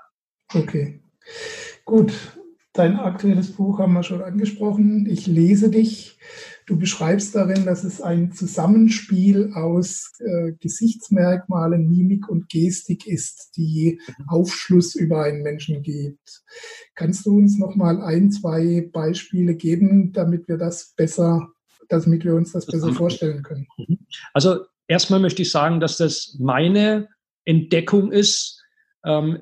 [0.54, 1.02] Okay.
[1.86, 2.13] Gut.
[2.74, 5.06] Dein aktuelles Buch haben wir schon angesprochen.
[5.08, 6.18] Ich lese dich.
[6.65, 13.99] Du beschreibst darin, dass es ein Zusammenspiel aus äh, Gesichtsmerkmalen, Mimik und Gestik ist, die
[14.06, 14.30] mhm.
[14.30, 16.43] Aufschluss über einen Menschen gibt.
[16.95, 21.49] Kannst du uns noch mal ein, zwei Beispiele geben, damit wir das besser,
[21.89, 23.67] damit wir uns das besser vorstellen können?
[23.78, 23.99] Mhm.
[24.34, 27.10] Also erstmal möchte ich sagen, dass das meine
[27.45, 28.62] Entdeckung ist,
[29.06, 29.41] ähm,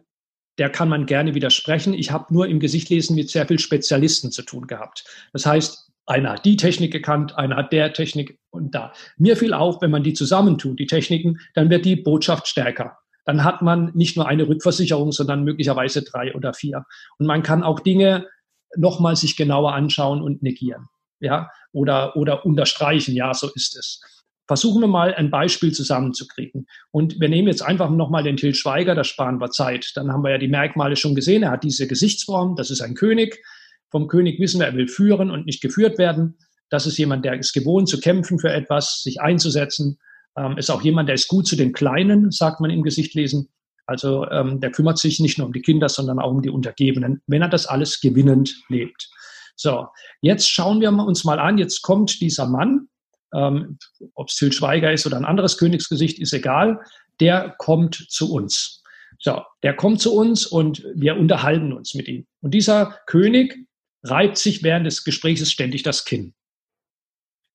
[0.57, 1.93] der kann man gerne widersprechen.
[1.93, 5.05] Ich habe nur im Gesichtlesen mit sehr vielen Spezialisten zu tun gehabt.
[5.33, 8.93] Das heißt, einer hat die Technik gekannt, einer hat der Technik und da.
[9.17, 12.97] Mir fiel auf, wenn man die zusammentut, die Techniken, dann wird die Botschaft stärker.
[13.25, 16.85] Dann hat man nicht nur eine Rückversicherung, sondern möglicherweise drei oder vier.
[17.17, 18.27] Und man kann auch Dinge
[18.75, 20.87] nochmal sich genauer anschauen und negieren.
[21.19, 23.13] Ja, oder, oder unterstreichen.
[23.13, 24.01] Ja, so ist es.
[24.47, 26.65] Versuchen wir mal ein Beispiel zusammenzukriegen.
[26.89, 29.91] Und wir nehmen jetzt einfach nochmal den Til Schweiger, da sparen wir Zeit.
[29.95, 31.43] Dann haben wir ja die Merkmale schon gesehen.
[31.43, 33.41] Er hat diese Gesichtsform, das ist ein König.
[33.91, 36.37] Vom König wissen wir, er will führen und nicht geführt werden.
[36.69, 39.99] Das ist jemand, der ist gewohnt zu kämpfen für etwas, sich einzusetzen.
[40.37, 43.49] Ähm, ist auch jemand, der ist gut zu den Kleinen, sagt man im Gesicht lesen.
[43.85, 47.21] Also ähm, der kümmert sich nicht nur um die Kinder, sondern auch um die Untergebenen,
[47.27, 49.09] wenn er das alles gewinnend lebt.
[49.57, 49.87] So,
[50.21, 52.87] jetzt schauen wir uns mal an, jetzt kommt dieser Mann,
[53.33, 53.77] ähm,
[54.15, 56.79] ob es Til Schweiger ist oder ein anderes Königsgesicht, ist egal,
[57.19, 58.81] der kommt zu uns.
[59.19, 62.25] So, der kommt zu uns und wir unterhalten uns mit ihm.
[62.41, 63.67] Und dieser König
[64.03, 66.33] reibt sich während des Gesprächs ständig das Kinn.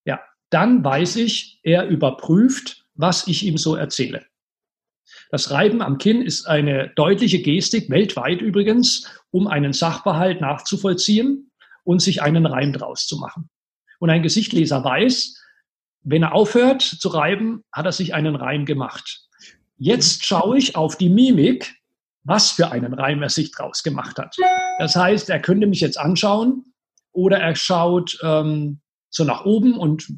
[0.04, 4.26] Ja, dann weiß ich, er überprüft, was ich ihm so erzähle.
[5.30, 11.50] Das Reiben am Kinn ist eine deutliche Gestik, weltweit übrigens, um einen Sachverhalt nachzuvollziehen
[11.84, 13.48] und sich einen Reim draus zu machen.
[13.98, 15.42] Und ein Gesichtleser weiß,
[16.02, 19.26] wenn er aufhört zu reiben, hat er sich einen Reim gemacht.
[19.78, 21.74] Jetzt schaue ich auf die Mimik
[22.26, 24.36] was für einen Reim er sich draus gemacht hat.
[24.78, 26.64] Das heißt, er könnte mich jetzt anschauen
[27.12, 30.12] oder er schaut ähm, so nach oben und,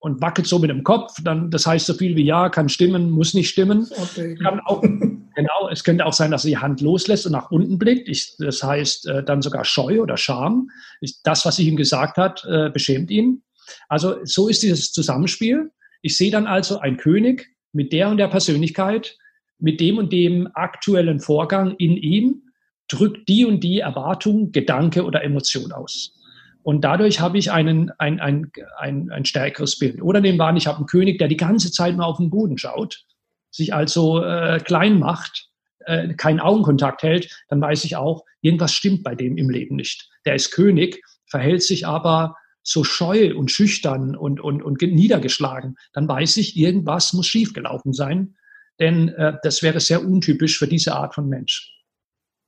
[0.00, 1.14] und wackelt so mit dem Kopf.
[1.22, 3.88] Dann, das heißt so viel wie ja, kann stimmen, muss nicht stimmen.
[3.96, 4.34] Okay.
[4.34, 7.78] Kann auch, genau, es könnte auch sein, dass er die Hand loslässt und nach unten
[7.78, 8.08] blickt.
[8.08, 10.70] Ich, das heißt äh, dann sogar Scheu oder Scham.
[11.00, 13.42] Ich, das, was ich ihm gesagt hat, äh, beschämt ihn.
[13.88, 15.70] Also so ist dieses Zusammenspiel.
[16.02, 19.16] Ich sehe dann also ein König mit der und der Persönlichkeit,
[19.60, 22.42] mit dem und dem aktuellen Vorgang in ihm
[22.88, 26.16] drückt die und die Erwartung, Gedanke oder Emotion aus.
[26.62, 30.02] Und dadurch habe ich einen, ein, ein, ein, ein stärkeres Bild.
[30.02, 32.30] Oder nehmen wir an, ich habe einen König, der die ganze Zeit nur auf den
[32.30, 33.04] Boden schaut,
[33.50, 35.48] sich also äh, klein macht,
[35.86, 40.10] äh, keinen Augenkontakt hält, dann weiß ich auch, irgendwas stimmt bei dem im Leben nicht.
[40.26, 45.76] Der ist König, verhält sich aber so scheu und schüchtern und, und, und niedergeschlagen.
[45.94, 48.36] Dann weiß ich, irgendwas muss schiefgelaufen sein
[48.80, 51.70] denn äh, das wäre sehr untypisch für diese Art von Mensch.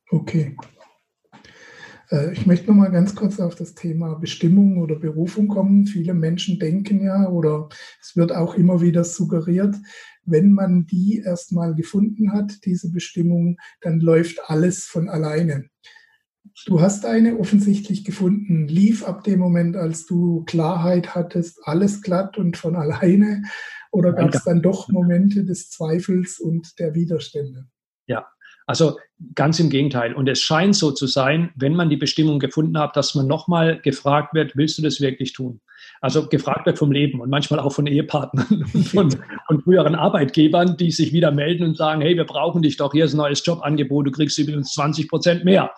[0.09, 0.57] Okay.
[2.11, 5.85] Äh, ich möchte noch mal ganz kurz auf das Thema Bestimmung oder Berufung kommen.
[5.85, 7.69] Viele Menschen denken ja, oder
[8.01, 9.75] es wird auch immer wieder suggeriert,
[10.25, 15.69] wenn man die erstmal gefunden hat, diese Bestimmung, dann läuft alles von alleine.
[16.65, 18.67] Du hast eine offensichtlich gefunden.
[18.67, 23.43] Lief ab dem Moment, als du Klarheit hattest, alles glatt und von alleine?
[23.93, 27.67] Oder gab es dann doch Momente des Zweifels und der Widerstände?
[28.07, 28.25] Ja,
[28.65, 28.97] also
[29.35, 30.15] ganz im Gegenteil.
[30.15, 33.79] Und es scheint so zu sein, wenn man die Bestimmung gefunden hat, dass man nochmal
[33.81, 35.61] gefragt wird, willst du das wirklich tun?
[36.01, 40.75] Also gefragt wird vom Leben und manchmal auch von Ehepartnern und von, von früheren Arbeitgebern,
[40.75, 43.45] die sich wieder melden und sagen, hey, wir brauchen dich doch, hier ist ein neues
[43.45, 45.71] Jobangebot, du kriegst übrigens 20 Prozent mehr.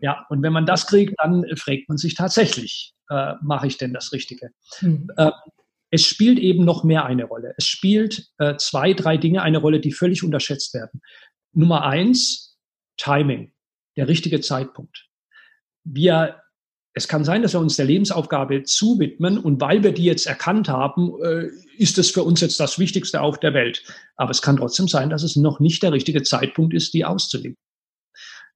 [0.00, 3.92] Ja, und wenn man das kriegt, dann fragt man sich tatsächlich, äh, mache ich denn
[3.92, 4.50] das Richtige?
[4.80, 5.08] Mhm.
[5.16, 5.30] Äh,
[5.92, 7.54] es spielt eben noch mehr eine Rolle.
[7.58, 11.02] Es spielt äh, zwei, drei Dinge eine Rolle, die völlig unterschätzt werden.
[11.52, 12.56] Nummer eins,
[12.96, 13.52] Timing,
[13.96, 15.06] der richtige Zeitpunkt.
[15.84, 16.40] Wir,
[16.94, 20.70] es kann sein, dass wir uns der Lebensaufgabe zuwidmen und weil wir die jetzt erkannt
[20.70, 23.84] haben, äh, ist es für uns jetzt das Wichtigste auf der Welt.
[24.16, 27.58] Aber es kann trotzdem sein, dass es noch nicht der richtige Zeitpunkt ist, die auszuleben.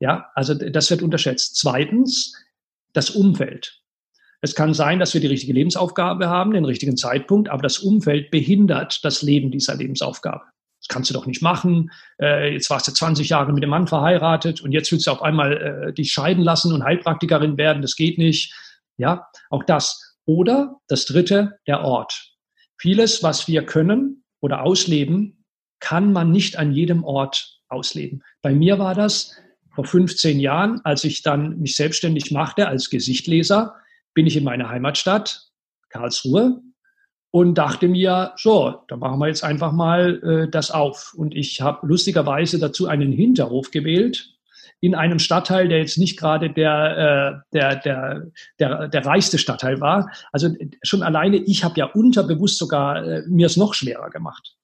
[0.01, 1.57] Ja, also das wird unterschätzt.
[1.57, 2.35] Zweitens,
[2.95, 3.83] das Umfeld.
[4.41, 8.31] Es kann sein, dass wir die richtige Lebensaufgabe haben, den richtigen Zeitpunkt, aber das Umfeld
[8.31, 10.45] behindert das Leben dieser Lebensaufgabe.
[10.81, 11.91] Das kannst du doch nicht machen.
[12.21, 15.23] Äh, jetzt warst du 20 Jahre mit dem Mann verheiratet und jetzt willst du auf
[15.23, 17.83] einmal äh, dich scheiden lassen und Heilpraktikerin werden.
[17.83, 18.55] Das geht nicht.
[18.97, 20.17] Ja, auch das.
[20.27, 22.33] Oder das dritte, der Ort.
[22.79, 25.45] Vieles, was wir können oder ausleben,
[25.81, 28.23] kann man nicht an jedem Ort ausleben.
[28.43, 29.35] Bei mir war das
[29.75, 33.75] vor 15 Jahren, als ich dann mich selbstständig machte als Gesichtleser
[34.17, 35.43] bin ich in meiner Heimatstadt,
[35.91, 36.63] Karlsruhe,
[37.31, 41.13] und dachte mir, so, da machen wir jetzt einfach mal äh, das auf.
[41.15, 44.31] Und ich habe lustigerweise dazu einen Hinterhof gewählt
[44.81, 48.27] in einem Stadtteil, der jetzt nicht gerade der, äh, der, der,
[48.59, 50.11] der, der reichste Stadtteil war.
[50.33, 50.49] Also
[50.83, 54.55] schon alleine, ich habe ja unterbewusst sogar äh, mir es noch schwerer gemacht.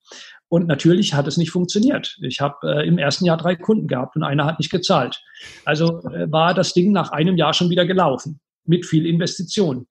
[0.49, 2.17] Und natürlich hat es nicht funktioniert.
[2.23, 5.23] Ich habe äh, im ersten Jahr drei Kunden gehabt und einer hat nicht gezahlt.
[5.67, 9.87] Also äh, war das Ding nach einem Jahr schon wieder gelaufen mit viel Investition.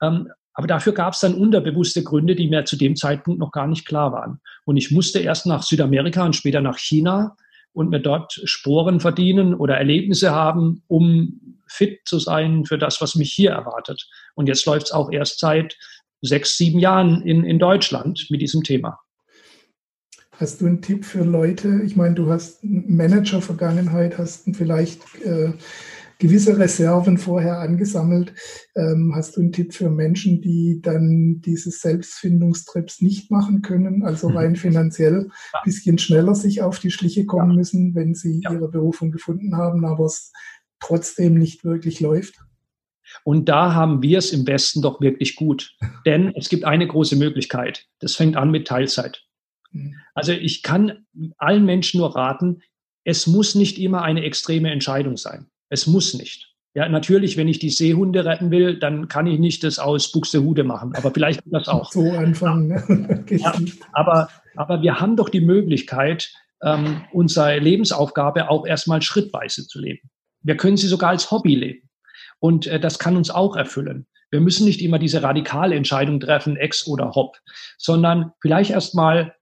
[0.00, 3.66] Ähm, Aber dafür gab es dann unterbewusste Gründe, die mir zu dem Zeitpunkt noch gar
[3.66, 4.40] nicht klar waren.
[4.66, 7.36] Und ich musste erst nach Südamerika und später nach China
[7.72, 13.14] und mir dort Sporen verdienen oder Erlebnisse haben, um fit zu sein für das, was
[13.14, 14.06] mich hier erwartet.
[14.34, 15.74] Und jetzt läuft es auch erst seit
[16.20, 18.98] sechs, sieben Jahren in, in Deutschland mit diesem Thema.
[20.36, 21.80] Hast du einen Tipp für Leute?
[21.84, 25.52] Ich meine, du hast Manager-Vergangenheit, hast vielleicht äh,
[26.22, 28.32] gewisse Reserven vorher angesammelt.
[28.76, 34.28] Ähm, hast du einen Tipp für Menschen, die dann diese Selbstfindungstrips nicht machen können, also
[34.28, 34.36] mhm.
[34.36, 37.56] rein finanziell ein bisschen schneller sich auf die Schliche kommen ja.
[37.56, 38.52] müssen, wenn sie ja.
[38.52, 40.30] ihre Berufung gefunden haben, aber es
[40.78, 42.38] trotzdem nicht wirklich läuft?
[43.24, 45.76] Und da haben wir es im Westen doch wirklich gut.
[46.06, 47.88] Denn es gibt eine große Möglichkeit.
[47.98, 49.24] Das fängt an mit Teilzeit.
[49.72, 49.96] Mhm.
[50.14, 51.04] Also ich kann
[51.36, 52.62] allen Menschen nur raten,
[53.04, 55.48] es muss nicht immer eine extreme Entscheidung sein.
[55.72, 56.52] Es muss nicht.
[56.74, 60.64] Ja, natürlich, wenn ich die Seehunde retten will, dann kann ich nicht das aus Buxtehude
[60.64, 60.94] machen.
[60.94, 61.90] Aber vielleicht das auch.
[61.92, 62.68] So anfangen.
[62.68, 63.24] Ne?
[63.30, 63.54] ja,
[63.92, 66.30] aber, aber wir haben doch die Möglichkeit,
[66.62, 70.10] ähm, unsere Lebensaufgabe auch erstmal schrittweise zu leben.
[70.42, 71.88] Wir können sie sogar als Hobby leben.
[72.38, 74.06] Und äh, das kann uns auch erfüllen.
[74.30, 77.38] Wir müssen nicht immer diese radikale Entscheidung treffen, Ex oder Hop,
[77.78, 79.34] sondern vielleicht erstmal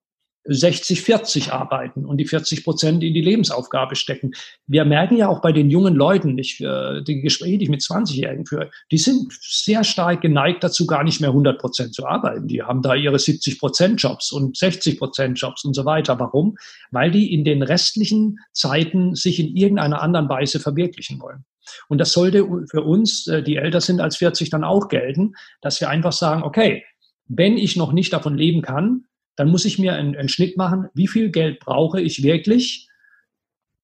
[0.48, 4.32] 60-40 arbeiten und die 40 Prozent in die Lebensaufgabe stecken.
[4.66, 7.82] Wir merken ja auch bei den jungen Leuten, ich, äh, die Gespräche, die ich mit
[7.82, 12.48] 20-Jährigen führe, die sind sehr stark geneigt dazu, gar nicht mehr 100 Prozent zu arbeiten.
[12.48, 16.18] Die haben da ihre 70 Prozent Jobs und 60 Prozent Jobs und so weiter.
[16.18, 16.56] Warum?
[16.90, 21.44] Weil die in den restlichen Zeiten sich in irgendeiner anderen Weise verwirklichen wollen.
[21.88, 25.80] Und das sollte für uns, äh, die älter sind als 40, dann auch gelten, dass
[25.80, 26.84] wir einfach sagen, okay,
[27.28, 29.04] wenn ich noch nicht davon leben kann,
[29.40, 32.90] dann muss ich mir einen, einen Schnitt machen, wie viel Geld brauche ich wirklich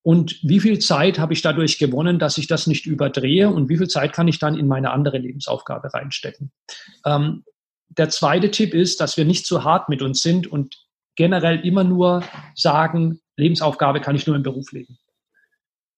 [0.02, 3.78] und wie viel Zeit habe ich dadurch gewonnen, dass ich das nicht überdrehe und wie
[3.78, 6.52] viel Zeit kann ich dann in meine andere Lebensaufgabe reinstecken.
[7.06, 7.42] Ähm,
[7.88, 10.76] der zweite Tipp ist, dass wir nicht zu hart mit uns sind und
[11.14, 12.22] generell immer nur
[12.54, 14.98] sagen, Lebensaufgabe kann ich nur im Beruf leben.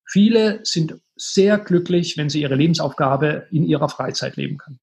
[0.07, 4.79] Viele sind sehr glücklich, wenn sie ihre Lebensaufgabe in ihrer Freizeit leben können.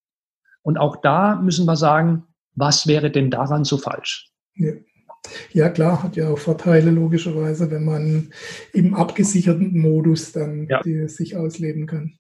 [0.64, 4.35] Und auch da müssen wir sagen, was wäre denn daran so falsch?
[4.56, 4.74] Ja.
[5.52, 5.70] ja.
[5.70, 8.32] klar, hat ja auch Vorteile logischerweise, wenn man
[8.74, 10.82] im abgesicherten Modus dann ja.
[10.82, 12.18] die, sich ausleben kann.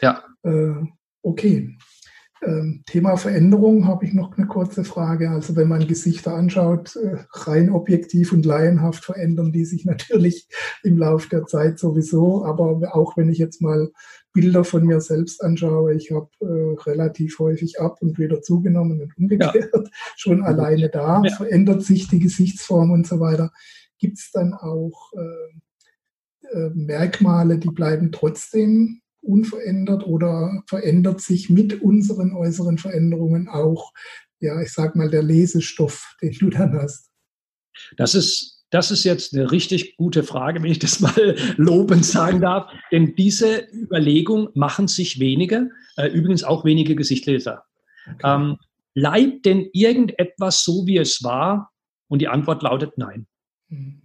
[0.00, 0.24] Ja.
[0.42, 0.74] Äh,
[1.22, 1.76] okay.
[2.44, 5.30] Ähm, Thema Veränderung habe ich noch eine kurze Frage.
[5.30, 10.48] Also wenn man Gesichter anschaut, äh, rein objektiv und laienhaft verändern die sich natürlich
[10.82, 12.44] im Laufe der Zeit sowieso.
[12.44, 13.92] Aber auch wenn ich jetzt mal
[14.32, 19.16] Bilder von mir selbst anschaue, ich habe äh, relativ häufig ab und wieder zugenommen und
[19.16, 19.70] umgekehrt.
[19.74, 19.84] Ja.
[20.16, 21.34] Schon alleine da ja.
[21.34, 23.52] verändert sich die Gesichtsform und so weiter.
[23.98, 31.80] Gibt es dann auch äh, äh, Merkmale, die bleiben trotzdem unverändert oder verändert sich mit
[31.80, 33.92] unseren äußeren Veränderungen auch,
[34.40, 37.10] ja, ich sag mal, der Lesestoff, den du dann hast?
[37.96, 42.40] Das ist, das ist jetzt eine richtig gute Frage, wenn ich das mal lobend sagen
[42.40, 42.72] darf.
[42.90, 47.64] Denn diese Überlegung machen sich wenige, äh, übrigens auch wenige Gesichtleser.
[48.06, 48.20] Okay.
[48.24, 48.56] Ähm,
[48.94, 51.70] bleibt denn irgendetwas so, wie es war?
[52.08, 53.26] Und die Antwort lautet nein.
[53.68, 54.02] Mhm.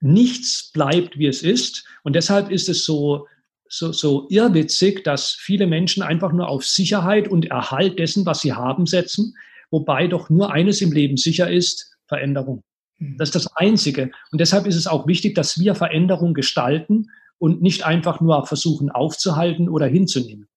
[0.00, 1.84] Nichts bleibt, wie es ist.
[2.04, 3.26] Und deshalb ist es so
[3.70, 8.54] so, so irrwitzig, dass viele Menschen einfach nur auf Sicherheit und Erhalt dessen, was sie
[8.54, 9.34] haben, setzen,
[9.70, 12.62] wobei doch nur eines im Leben sicher ist, Veränderung.
[12.98, 14.10] Das ist das Einzige.
[14.32, 18.90] Und deshalb ist es auch wichtig, dass wir Veränderung gestalten und nicht einfach nur versuchen
[18.90, 20.48] aufzuhalten oder hinzunehmen.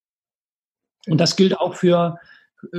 [1.08, 2.20] Und das gilt auch für,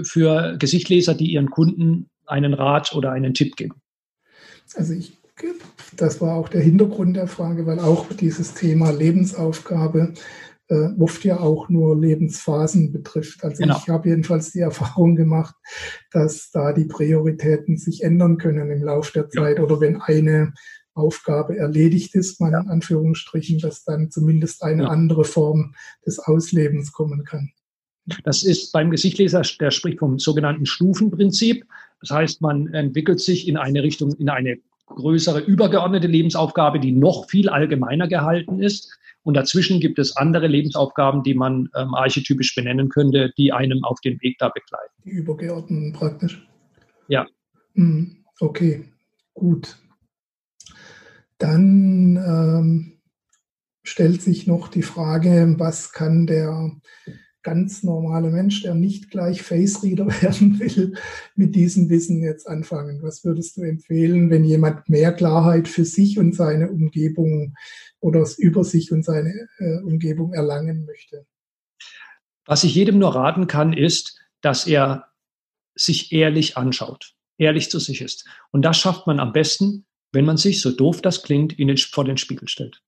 [0.02, 3.80] für Gesichtleser, die ihren Kunden einen Rat oder einen Tipp geben.
[4.74, 5.18] Also ich
[5.96, 10.14] das war auch der Hintergrund der Frage, weil auch dieses Thema Lebensaufgabe
[10.72, 13.44] äh, oft ja auch nur Lebensphasen betrifft.
[13.44, 13.78] Also genau.
[13.78, 15.54] ich habe jedenfalls die Erfahrung gemacht,
[16.10, 19.64] dass da die Prioritäten sich ändern können im Laufe der Zeit ja.
[19.64, 20.54] oder wenn eine
[20.94, 24.88] Aufgabe erledigt ist, mal in Anführungsstrichen, dass dann zumindest eine ja.
[24.88, 25.74] andere Form
[26.06, 27.50] des Auslebens kommen kann.
[28.24, 31.64] Das ist beim Gesichtleser, der spricht vom sogenannten Stufenprinzip.
[32.00, 37.28] Das heißt, man entwickelt sich in eine Richtung, in eine größere übergeordnete Lebensaufgabe, die noch
[37.30, 38.98] viel allgemeiner gehalten ist.
[39.24, 44.00] Und dazwischen gibt es andere Lebensaufgaben, die man ähm, archetypisch benennen könnte, die einem auf
[44.00, 44.92] den Weg da begleiten.
[45.04, 46.46] Die übergeordneten praktisch.
[47.08, 47.26] Ja.
[47.74, 48.84] Hm, okay,
[49.34, 49.78] gut.
[51.38, 52.98] Dann ähm,
[53.82, 56.72] stellt sich noch die Frage, was kann der
[57.42, 60.94] ganz normale Mensch, der nicht gleich Face Reader werden will,
[61.34, 63.02] mit diesem Wissen jetzt anfangen?
[63.02, 67.54] Was würdest du empfehlen, wenn jemand mehr Klarheit für sich und seine Umgebung
[68.00, 71.26] oder über sich und seine äh, Umgebung erlangen möchte?
[72.44, 75.08] Was ich jedem nur raten kann, ist, dass er
[75.74, 78.26] sich ehrlich anschaut, ehrlich zu sich ist.
[78.50, 81.78] Und das schafft man am besten, wenn man sich, so doof das klingt, in den,
[81.78, 82.82] vor den Spiegel stellt.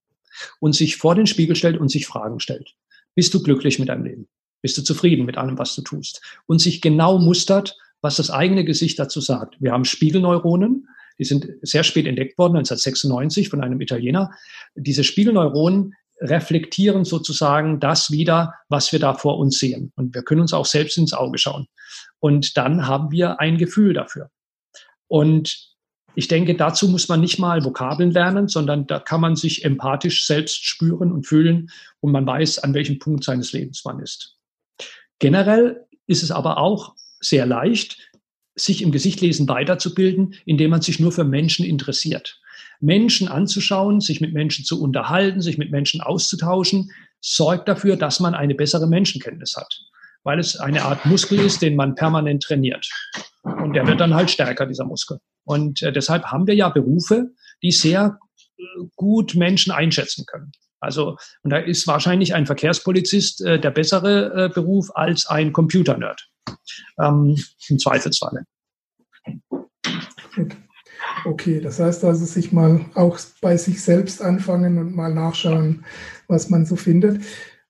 [0.61, 2.75] Und sich vor den Spiegel stellt und sich Fragen stellt.
[3.15, 4.29] Bist du glücklich mit deinem Leben?
[4.65, 6.23] Bist du zufrieden mit allem, was du tust?
[6.47, 9.61] Und sich genau mustert, was das eigene Gesicht dazu sagt.
[9.61, 10.89] Wir haben Spiegelneuronen,
[11.19, 14.31] die sind sehr spät entdeckt worden, 1996 von einem Italiener.
[14.75, 19.93] Diese Spiegelneuronen reflektieren sozusagen das wieder, was wir da vor uns sehen.
[19.97, 21.67] Und wir können uns auch selbst ins Auge schauen.
[22.19, 24.31] Und dann haben wir ein Gefühl dafür.
[25.09, 25.75] Und
[26.15, 30.27] ich denke, dazu muss man nicht mal Vokabeln lernen, sondern da kann man sich empathisch
[30.27, 31.69] selbst spüren und fühlen
[32.01, 34.39] und man weiß, an welchem Punkt seines Lebens man ist.
[35.19, 38.11] Generell ist es aber auch sehr leicht,
[38.55, 42.41] sich im Gesichtlesen weiterzubilden, indem man sich nur für Menschen interessiert.
[42.81, 46.91] Menschen anzuschauen, sich mit Menschen zu unterhalten, sich mit Menschen auszutauschen,
[47.21, 49.73] sorgt dafür, dass man eine bessere Menschenkenntnis hat,
[50.23, 52.89] weil es eine Art Muskel ist, den man permanent trainiert.
[53.43, 55.19] Und der wird dann halt stärker, dieser Muskel.
[55.45, 57.31] Und äh, deshalb haben wir ja Berufe,
[57.63, 58.63] die sehr äh,
[58.97, 60.53] gut Menschen einschätzen können.
[60.85, 66.29] Also, und da ist wahrscheinlich ein Verkehrspolizist äh, der bessere äh, Beruf als ein Computernerd.
[67.01, 67.37] Ähm,
[67.69, 68.45] Im Zweifelsfalle.
[70.35, 70.57] Gut.
[71.25, 75.85] Okay, das heißt also, sich mal auch bei sich selbst anfangen und mal nachschauen,
[76.29, 77.23] was man so findet.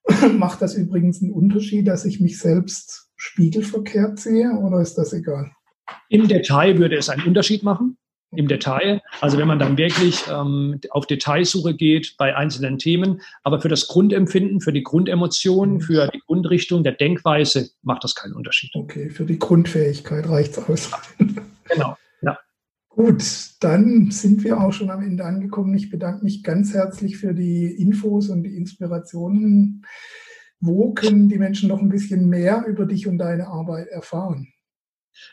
[0.33, 5.51] Macht das übrigens einen Unterschied, dass ich mich selbst spiegelverkehrt sehe oder ist das egal?
[6.09, 7.97] Im Detail würde es einen Unterschied machen.
[8.31, 9.01] Im Detail.
[9.21, 13.21] Also wenn man dann wirklich ähm, auf Detailsuche geht bei einzelnen Themen.
[13.43, 15.81] Aber für das Grundempfinden, für die Grundemotionen, mhm.
[15.81, 18.71] für die Grundrichtung der Denkweise macht das keinen Unterschied.
[18.73, 20.91] Okay, für die Grundfähigkeit reicht es aus.
[21.67, 21.97] Genau.
[22.21, 22.37] Ja.
[22.89, 23.23] Gut,
[23.59, 25.73] dann sind wir auch schon am Ende angekommen.
[25.75, 29.83] Ich bedanke mich ganz herzlich für die Infos und die Inspirationen.
[30.59, 34.47] Wo können die Menschen noch ein bisschen mehr über dich und deine Arbeit erfahren?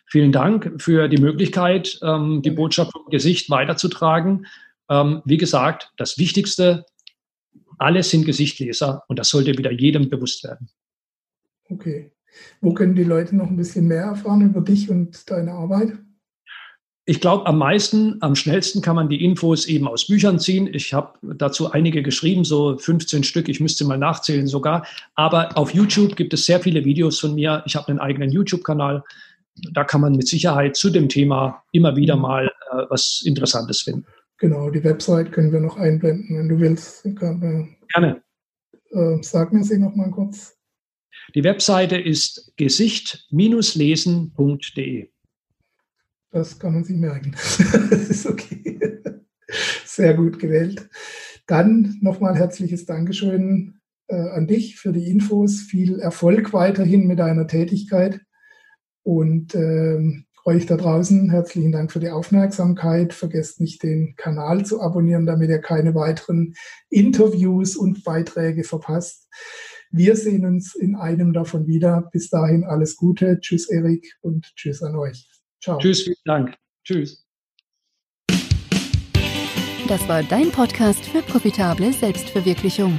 [0.06, 4.46] Vielen Dank für die Möglichkeit, ähm, die Botschaft vom Gesicht weiterzutragen.
[4.88, 6.84] Ähm, wie gesagt, das Wichtigste,
[7.78, 10.68] alle sind Gesichtleser und das sollte wieder jedem bewusst werden.
[11.68, 12.12] Okay.
[12.60, 15.92] Wo können die Leute noch ein bisschen mehr erfahren über dich und deine Arbeit?
[17.04, 20.72] Ich glaube, am meisten, am schnellsten kann man die Infos eben aus Büchern ziehen.
[20.72, 24.86] Ich habe dazu einige geschrieben, so 15 Stück, ich müsste mal nachzählen sogar.
[25.16, 27.64] Aber auf YouTube gibt es sehr viele Videos von mir.
[27.66, 29.02] Ich habe einen eigenen YouTube-Kanal
[29.72, 32.22] da kann man mit Sicherheit zu dem Thema immer wieder mhm.
[32.22, 34.06] mal äh, was Interessantes finden.
[34.38, 37.06] Genau, die Website können wir noch einblenden, wenn du willst.
[37.06, 38.22] Äh, Gerne.
[38.90, 40.56] Äh, sag mir sie noch mal kurz.
[41.34, 45.08] Die Webseite ist gesicht-lesen.de.
[46.30, 47.32] Das kann man sich merken.
[47.32, 49.00] das ist okay.
[49.84, 50.88] Sehr gut gewählt.
[51.46, 55.60] Dann nochmal herzliches Dankeschön äh, an dich für die Infos.
[55.60, 58.20] Viel Erfolg weiterhin mit deiner Tätigkeit.
[59.02, 63.12] Und ähm, euch da draußen herzlichen Dank für die Aufmerksamkeit.
[63.12, 66.54] Vergesst nicht, den Kanal zu abonnieren, damit ihr keine weiteren
[66.90, 69.28] Interviews und Beiträge verpasst.
[69.90, 72.08] Wir sehen uns in einem davon wieder.
[72.12, 73.38] Bis dahin alles Gute.
[73.40, 75.28] Tschüss, Erik, und tschüss an euch.
[75.62, 75.78] Ciao.
[75.78, 76.56] Tschüss, vielen Dank.
[76.84, 77.26] Tschüss.
[79.88, 82.98] Das war dein Podcast für profitable Selbstverwirklichung.